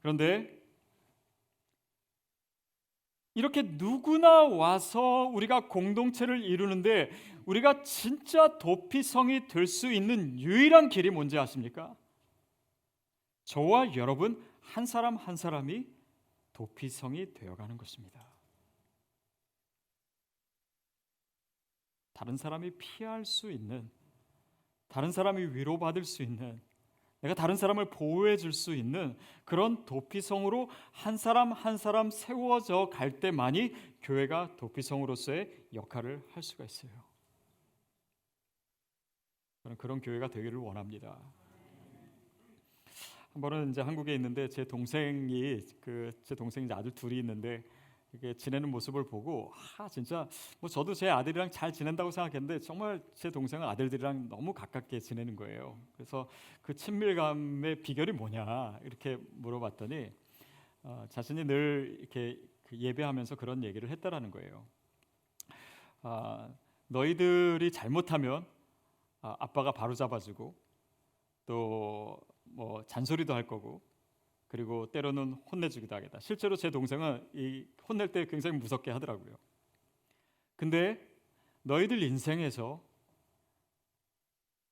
그런데 0.00 0.61
이렇게 3.34 3.62
누구나 3.62 4.42
와서 4.42 5.24
우리가 5.24 5.68
공동체를 5.68 6.42
이루는데 6.42 7.10
우리가 7.46 7.82
진짜 7.82 8.58
도피성이 8.58 9.48
될 9.48 9.66
수 9.66 9.90
있는 9.92 10.38
유일한 10.38 10.88
길이 10.88 11.10
뭔지 11.10 11.38
아십니까? 11.38 11.96
저와 13.44 13.96
여러분 13.96 14.44
한 14.60 14.86
사람 14.86 15.16
한 15.16 15.36
사람이 15.36 15.86
도피성이 16.52 17.32
되어가는 17.34 17.76
것입니다. 17.78 18.32
다른 22.12 22.36
사람이 22.36 22.72
피할 22.76 23.24
수 23.24 23.50
있는, 23.50 23.90
다른 24.86 25.10
사람이 25.10 25.56
위로받을 25.56 26.04
수 26.04 26.22
있는, 26.22 26.60
내가 27.22 27.34
다른 27.34 27.56
사람을 27.56 27.86
보호해 27.90 28.36
줄 28.36 28.52
수 28.52 28.74
있는 28.74 29.16
그런 29.44 29.84
도피성으로 29.86 30.68
한 30.90 31.16
사람 31.16 31.52
한 31.52 31.76
사람 31.76 32.10
세워져 32.10 32.90
갈 32.92 33.20
때만이 33.20 33.72
교회가 34.02 34.56
도피성으로서의 34.56 35.66
역할을 35.72 36.22
할 36.30 36.42
수가 36.42 36.64
있어요. 36.64 36.90
저는 39.62 39.76
그런 39.76 40.00
교회가 40.00 40.28
되기를 40.28 40.58
원합니다. 40.58 41.16
한 43.32 43.40
번은 43.40 43.70
이제 43.70 43.80
한국에 43.80 44.14
있는데 44.16 44.48
제 44.48 44.64
동생이 44.64 45.60
그 45.80 46.12
제 46.24 46.34
동생 46.34 46.64
이제 46.64 46.74
아들 46.74 46.90
둘이 46.90 47.18
있는데 47.20 47.62
이게 48.12 48.34
지내는 48.34 48.70
모습을 48.70 49.04
보고 49.06 49.52
아 49.78 49.88
진짜 49.88 50.28
뭐 50.60 50.68
저도 50.68 50.94
제 50.94 51.08
아들이랑 51.08 51.50
잘 51.50 51.72
지낸다고 51.72 52.10
생각했는데 52.10 52.60
정말 52.60 53.02
제 53.14 53.30
동생은 53.30 53.66
아들들이랑 53.66 54.28
너무 54.28 54.52
가깝게 54.52 55.00
지내는 55.00 55.34
거예요. 55.36 55.78
그래서 55.94 56.28
그 56.60 56.74
친밀감의 56.74 57.82
비결이 57.82 58.12
뭐냐 58.12 58.78
이렇게 58.84 59.16
물어봤더니 59.32 60.10
어, 60.82 61.06
자신이 61.08 61.44
늘 61.44 61.96
이렇게 62.00 62.38
그 62.64 62.76
예배하면서 62.76 63.36
그런 63.36 63.64
얘기를 63.64 63.88
했다라는 63.88 64.30
거예요. 64.30 64.66
아, 66.02 66.48
너희들이 66.88 67.70
잘못하면 67.72 68.44
아, 69.20 69.36
아빠가 69.38 69.72
바로 69.72 69.94
잡아주고 69.94 70.54
또 71.46 72.32
뭐 72.54 72.84
잔소리도 72.86 73.34
할 73.34 73.46
거고 73.46 73.80
그리고 74.52 74.90
때로는 74.90 75.32
혼내주기도 75.50 75.96
하겠다. 75.96 76.20
실제로 76.20 76.56
제 76.56 76.68
동생은 76.70 77.26
이 77.32 77.66
혼낼 77.88 78.12
때 78.12 78.26
굉장히 78.26 78.58
무섭게 78.58 78.90
하더라고요. 78.90 79.34
근데 80.56 81.08
너희들 81.62 82.02
인생에서 82.02 82.84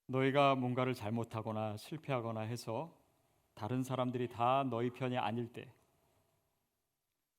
너희가 0.04 0.54
뭔가를 0.54 0.92
잘못하거나 0.92 1.78
실패하거나 1.78 2.40
해서 2.40 2.94
다른 3.54 3.82
사람들이 3.82 4.28
다 4.28 4.64
너희 4.68 4.90
편이 4.90 5.16
아닐 5.16 5.50
때, 5.50 5.72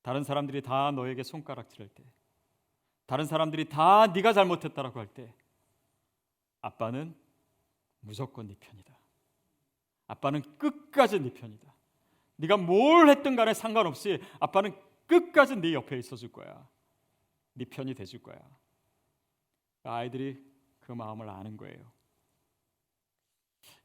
다른 0.01 0.23
사람들이 0.23 0.63
다 0.63 0.89
너에게 0.89 1.21
손가락질할 1.21 1.89
때, 1.89 2.03
다른 3.05 3.25
사람들이 3.25 3.69
다 3.69 4.07
네가 4.07 4.33
잘못했다라고 4.33 4.99
할 4.99 5.05
때, 5.13 5.31
아빠는 6.61 7.15
무조건 7.99 8.47
네 8.47 8.55
편이다. 8.59 8.97
아빠는 10.07 10.57
끝까지 10.57 11.19
네 11.19 11.31
편이다. 11.31 11.80
네가 12.41 12.57
뭘 12.57 13.07
했든 13.09 13.35
간에 13.35 13.53
상관없이 13.53 14.19
아빠는 14.39 14.75
끝까지 15.05 15.57
네 15.57 15.73
옆에 15.73 15.97
있어 15.99 16.15
줄 16.15 16.31
거야. 16.31 16.67
네 17.53 17.65
편이 17.65 17.93
돼줄 17.93 18.23
거야. 18.23 18.39
아이들이 19.83 20.43
그 20.79 20.91
마음을 20.91 21.29
아는 21.29 21.55
거예요. 21.55 21.91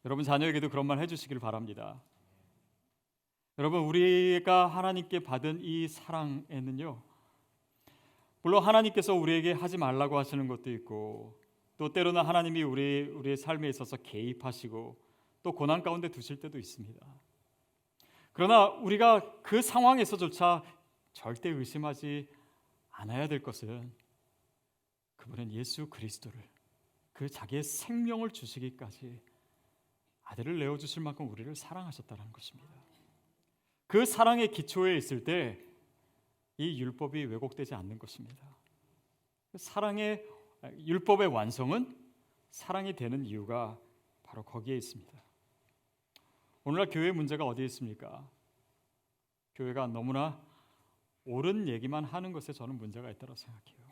여러분 0.07 0.25
자녀에게도 0.25 0.71
그런 0.71 0.87
말 0.87 0.99
해주시길 1.01 1.39
바랍니다. 1.39 2.03
여러분 3.59 3.81
우리가 3.81 4.69
하나님께 4.69 5.21
받은 5.21 5.61
이 5.61 5.87
사랑에는요. 5.89 7.03
물론 8.41 8.63
하나님께서 8.63 9.13
우리에게 9.15 9.53
하지 9.53 9.77
말라고 9.77 10.17
하시는 10.17 10.49
것도 10.49 10.71
있고 10.71 11.39
또 11.77 11.93
때로는 11.93 12.25
하나님이 12.25 12.63
우리 12.63 13.11
우리의 13.11 13.37
삶에 13.37 13.69
있어서 13.69 13.99
개입하시고 13.99 14.99
또 15.43 15.53
고난 15.53 15.83
가운데 15.83 16.09
두실 16.09 16.41
때도 16.41 16.59
있습니다. 16.59 17.05
그러나 18.37 18.67
우리가 18.69 19.41
그 19.43 19.63
상황에서조차 19.63 20.63
절대 21.15 21.49
의심하지 21.49 22.29
않아야 22.91 23.29
될 23.29 23.43
것은 23.43 23.91
그분은 25.17 25.53
예수 25.53 25.89
그리스도를 25.89 26.39
그 27.15 27.31
자기의 27.31 27.63
생명을 27.63 28.31
주시기까지 28.31 29.23
아들을 30.23 30.59
내어 30.59 30.77
주실 30.77 31.03
만큼 31.03 31.31
우리를 31.31 31.57
사랑하셨다는 31.57 32.31
것입니다. 32.33 32.69
그 33.87 34.05
사랑의 34.05 34.51
기초에 34.53 34.97
있을 34.97 35.25
때 35.25 35.67
이 36.59 36.81
율법이 36.81 37.25
왜곡되지 37.25 37.75
않는 37.75 37.99
것입니다. 37.99 38.57
그 39.53 39.59
사랑의 39.59 40.27
율법의 40.79 41.29
완성은 41.29 41.95
사랑이 42.51 42.97
되는 42.97 43.25
이유가 43.25 43.79
바로 44.23 44.43
거기에 44.43 44.77
있습니다. 44.77 45.26
오늘날 46.67 46.91
교회 46.91 47.13
문제가 47.13 47.45
어디에 47.45 47.65
있습니까? 47.67 48.29
교회가 49.55 49.87
너무나 49.87 50.45
옳은 51.25 51.69
얘기만 51.69 52.05
하는 52.05 52.33
것에 52.33 52.53
저는 52.53 52.77
문제가 52.77 53.09
있다고 53.09 53.37
생각해요. 53.37 53.87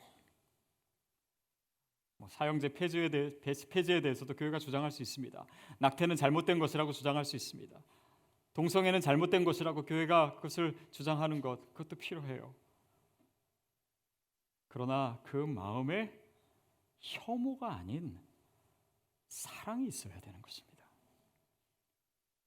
뭐 2.17 2.29
사형제 2.29 2.71
폐지에, 2.71 3.11
대해, 3.11 3.31
폐지에 3.71 4.01
대해서도 4.01 4.35
교회가 4.35 4.59
주장할 4.59 4.91
수 4.91 5.03
있습니다. 5.03 5.47
낙태는 5.79 6.17
잘못된 6.17 6.59
것이라고 6.59 6.91
주장할 6.91 7.25
수 7.25 7.37
있습니다. 7.37 7.81
동성애는 8.55 9.01
잘못된 9.01 9.45
것이라고 9.45 9.85
교회가 9.85 10.35
그것을 10.35 10.77
주장하는 10.91 11.41
것 11.41 11.73
그것도 11.75 11.95
필요해요. 11.95 12.53
그러나 14.67 15.21
그 15.23 15.37
마음에 15.37 16.13
혐오가 16.99 17.73
아닌 17.73 18.21
사랑이 19.29 19.87
있어야 19.87 20.21
되는 20.21 20.43
것입니다. 20.43 20.74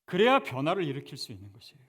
그래야 0.08 0.40
변화를 0.40 0.84
일으킬 0.84 1.20
수 1.20 1.32
있는 1.32 1.54
것이에요. 1.54 1.86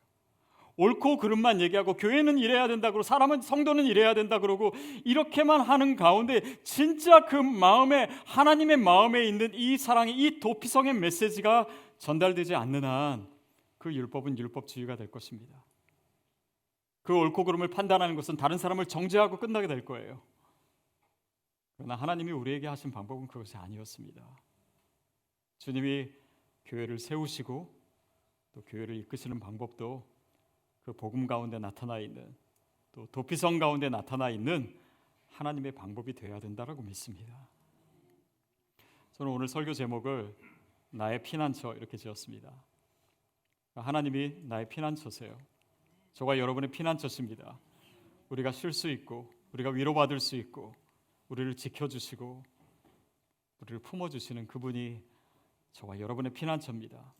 옳고 0.76 1.16
그름만 1.16 1.62
얘기하고 1.62 1.96
교회는 1.96 2.38
이래야 2.38 2.68
된다 2.68 2.90
그러고 2.90 3.02
사람은 3.02 3.40
성도는 3.40 3.86
이래야 3.86 4.12
된다 4.12 4.38
그러고 4.38 4.74
이렇게만 5.06 5.62
하는 5.62 5.96
가운데 5.96 6.62
진짜 6.62 7.24
그 7.24 7.34
마음에 7.34 8.10
하나님의 8.26 8.76
마음에 8.76 9.26
있는 9.26 9.54
이 9.54 9.78
사랑의 9.78 10.14
이 10.14 10.38
도피성의 10.38 10.92
메시지가 10.92 11.66
전달되지 11.96 12.54
않는 12.54 12.84
한 12.84 13.38
그 13.78 13.94
율법은 13.94 14.36
율법주의가 14.38 14.96
될 14.96 15.10
것입니다. 15.10 15.64
그 17.02 17.16
옳고 17.16 17.44
그름을 17.44 17.68
판단하는 17.68 18.16
것은 18.16 18.36
다른 18.36 18.58
사람을 18.58 18.86
정죄하고 18.86 19.38
끝나게 19.38 19.66
될 19.66 19.84
거예요. 19.84 20.20
그러나 21.76 21.94
하나님이 21.94 22.32
우리에게 22.32 22.66
하신 22.66 22.90
방법은 22.90 23.28
그것이 23.28 23.56
아니었습니다. 23.56 24.22
주님이 25.58 26.12
교회를 26.66 26.98
세우시고 26.98 27.77
또 28.58 28.64
교회를 28.64 28.96
이끄시는 28.96 29.38
방법도 29.38 30.04
그 30.82 30.92
복음 30.92 31.28
가운데 31.28 31.60
나타나 31.60 32.00
있는 32.00 32.34
또 32.90 33.06
도피성 33.12 33.60
가운데 33.60 33.88
나타나 33.88 34.30
있는 34.30 34.76
하나님의 35.28 35.70
방법이 35.76 36.12
되어야 36.12 36.40
된다라고 36.40 36.82
믿습니다. 36.82 37.48
저는 39.12 39.30
오늘 39.30 39.46
설교 39.46 39.74
제목을 39.74 40.36
나의 40.90 41.22
피난처 41.22 41.74
이렇게 41.74 41.96
지었습니다. 41.96 42.52
하나님이 43.76 44.40
나의 44.42 44.68
피난처세요. 44.68 45.38
저와 46.14 46.38
여러분의 46.38 46.72
피난처십니다. 46.72 47.60
우리가 48.28 48.50
쉴 48.50 48.72
수 48.72 48.90
있고 48.90 49.32
우리가 49.52 49.70
위로받을 49.70 50.18
수 50.18 50.34
있고 50.34 50.74
우리를 51.28 51.54
지켜주시고 51.54 52.42
우리를 53.60 53.78
품어주시는 53.82 54.48
그분이 54.48 55.00
저와 55.74 56.00
여러분의 56.00 56.34
피난처입니다. 56.34 57.17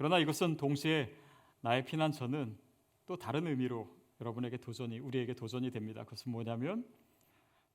그러나 0.00 0.18
이것은 0.18 0.56
동시에 0.56 1.14
나의 1.60 1.84
피난처는 1.84 2.58
또 3.04 3.18
다른 3.18 3.46
의미로 3.46 3.94
여러분에게 4.18 4.56
도전이 4.56 4.98
우리에게 4.98 5.34
도전이 5.34 5.70
됩니다. 5.72 6.04
그것은 6.04 6.32
뭐냐면 6.32 6.88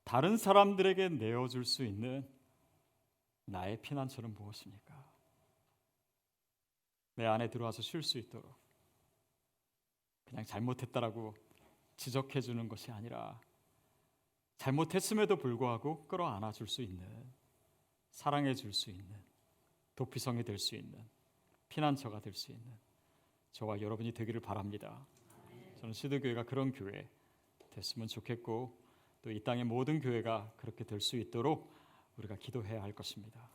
다른 0.04 0.36
사람들에게 0.36 1.10
내어줄 1.10 1.66
수 1.66 1.86
있는 1.86 2.28
나의 3.46 3.80
피난처는 3.80 4.34
무엇입니까? 4.34 5.14
내 7.14 7.28
안에 7.28 7.52
들어와서 7.52 7.84
쉴 7.84 8.02
수 8.02 8.18
있도록 8.18 8.56
그냥 10.24 10.46
잘못했다라고 10.46 11.36
지적해 11.96 12.42
주는 12.42 12.68
것이 12.68 12.90
아니라 12.90 13.40
잘못했음에도 14.58 15.36
불구하고 15.36 16.08
끌어안아 16.08 16.54
줄 16.54 16.68
수 16.68 16.82
있는 16.82 17.06
사랑해 18.10 18.56
줄 18.56 18.74
수 18.74 18.90
있는 18.90 19.16
도피성이 19.96 20.44
될 20.44 20.58
수 20.58 20.76
있는 20.76 21.08
피난처가 21.76 22.22
될 22.22 22.34
수 22.34 22.54
있는 22.54 22.64
저와 23.52 23.82
여러분이 23.82 24.14
되기를 24.14 24.40
바랍니다. 24.40 25.06
저는 25.76 25.92
시드교회가 25.94 26.44
그런 26.44 26.72
교회 26.72 27.10
됐으면 27.72 28.08
좋겠고 28.08 28.80
또 29.22 29.32
이 29.32 29.44
땅의 29.44 29.66
모든 29.66 30.00
교회가 30.00 30.54
그렇게 30.56 30.86
될 30.86 31.02
수 31.02 31.18
있도록 31.18 31.74
우리가 32.16 32.38
기도해야 32.38 32.82
할 32.82 32.94
것입니다. 32.94 33.50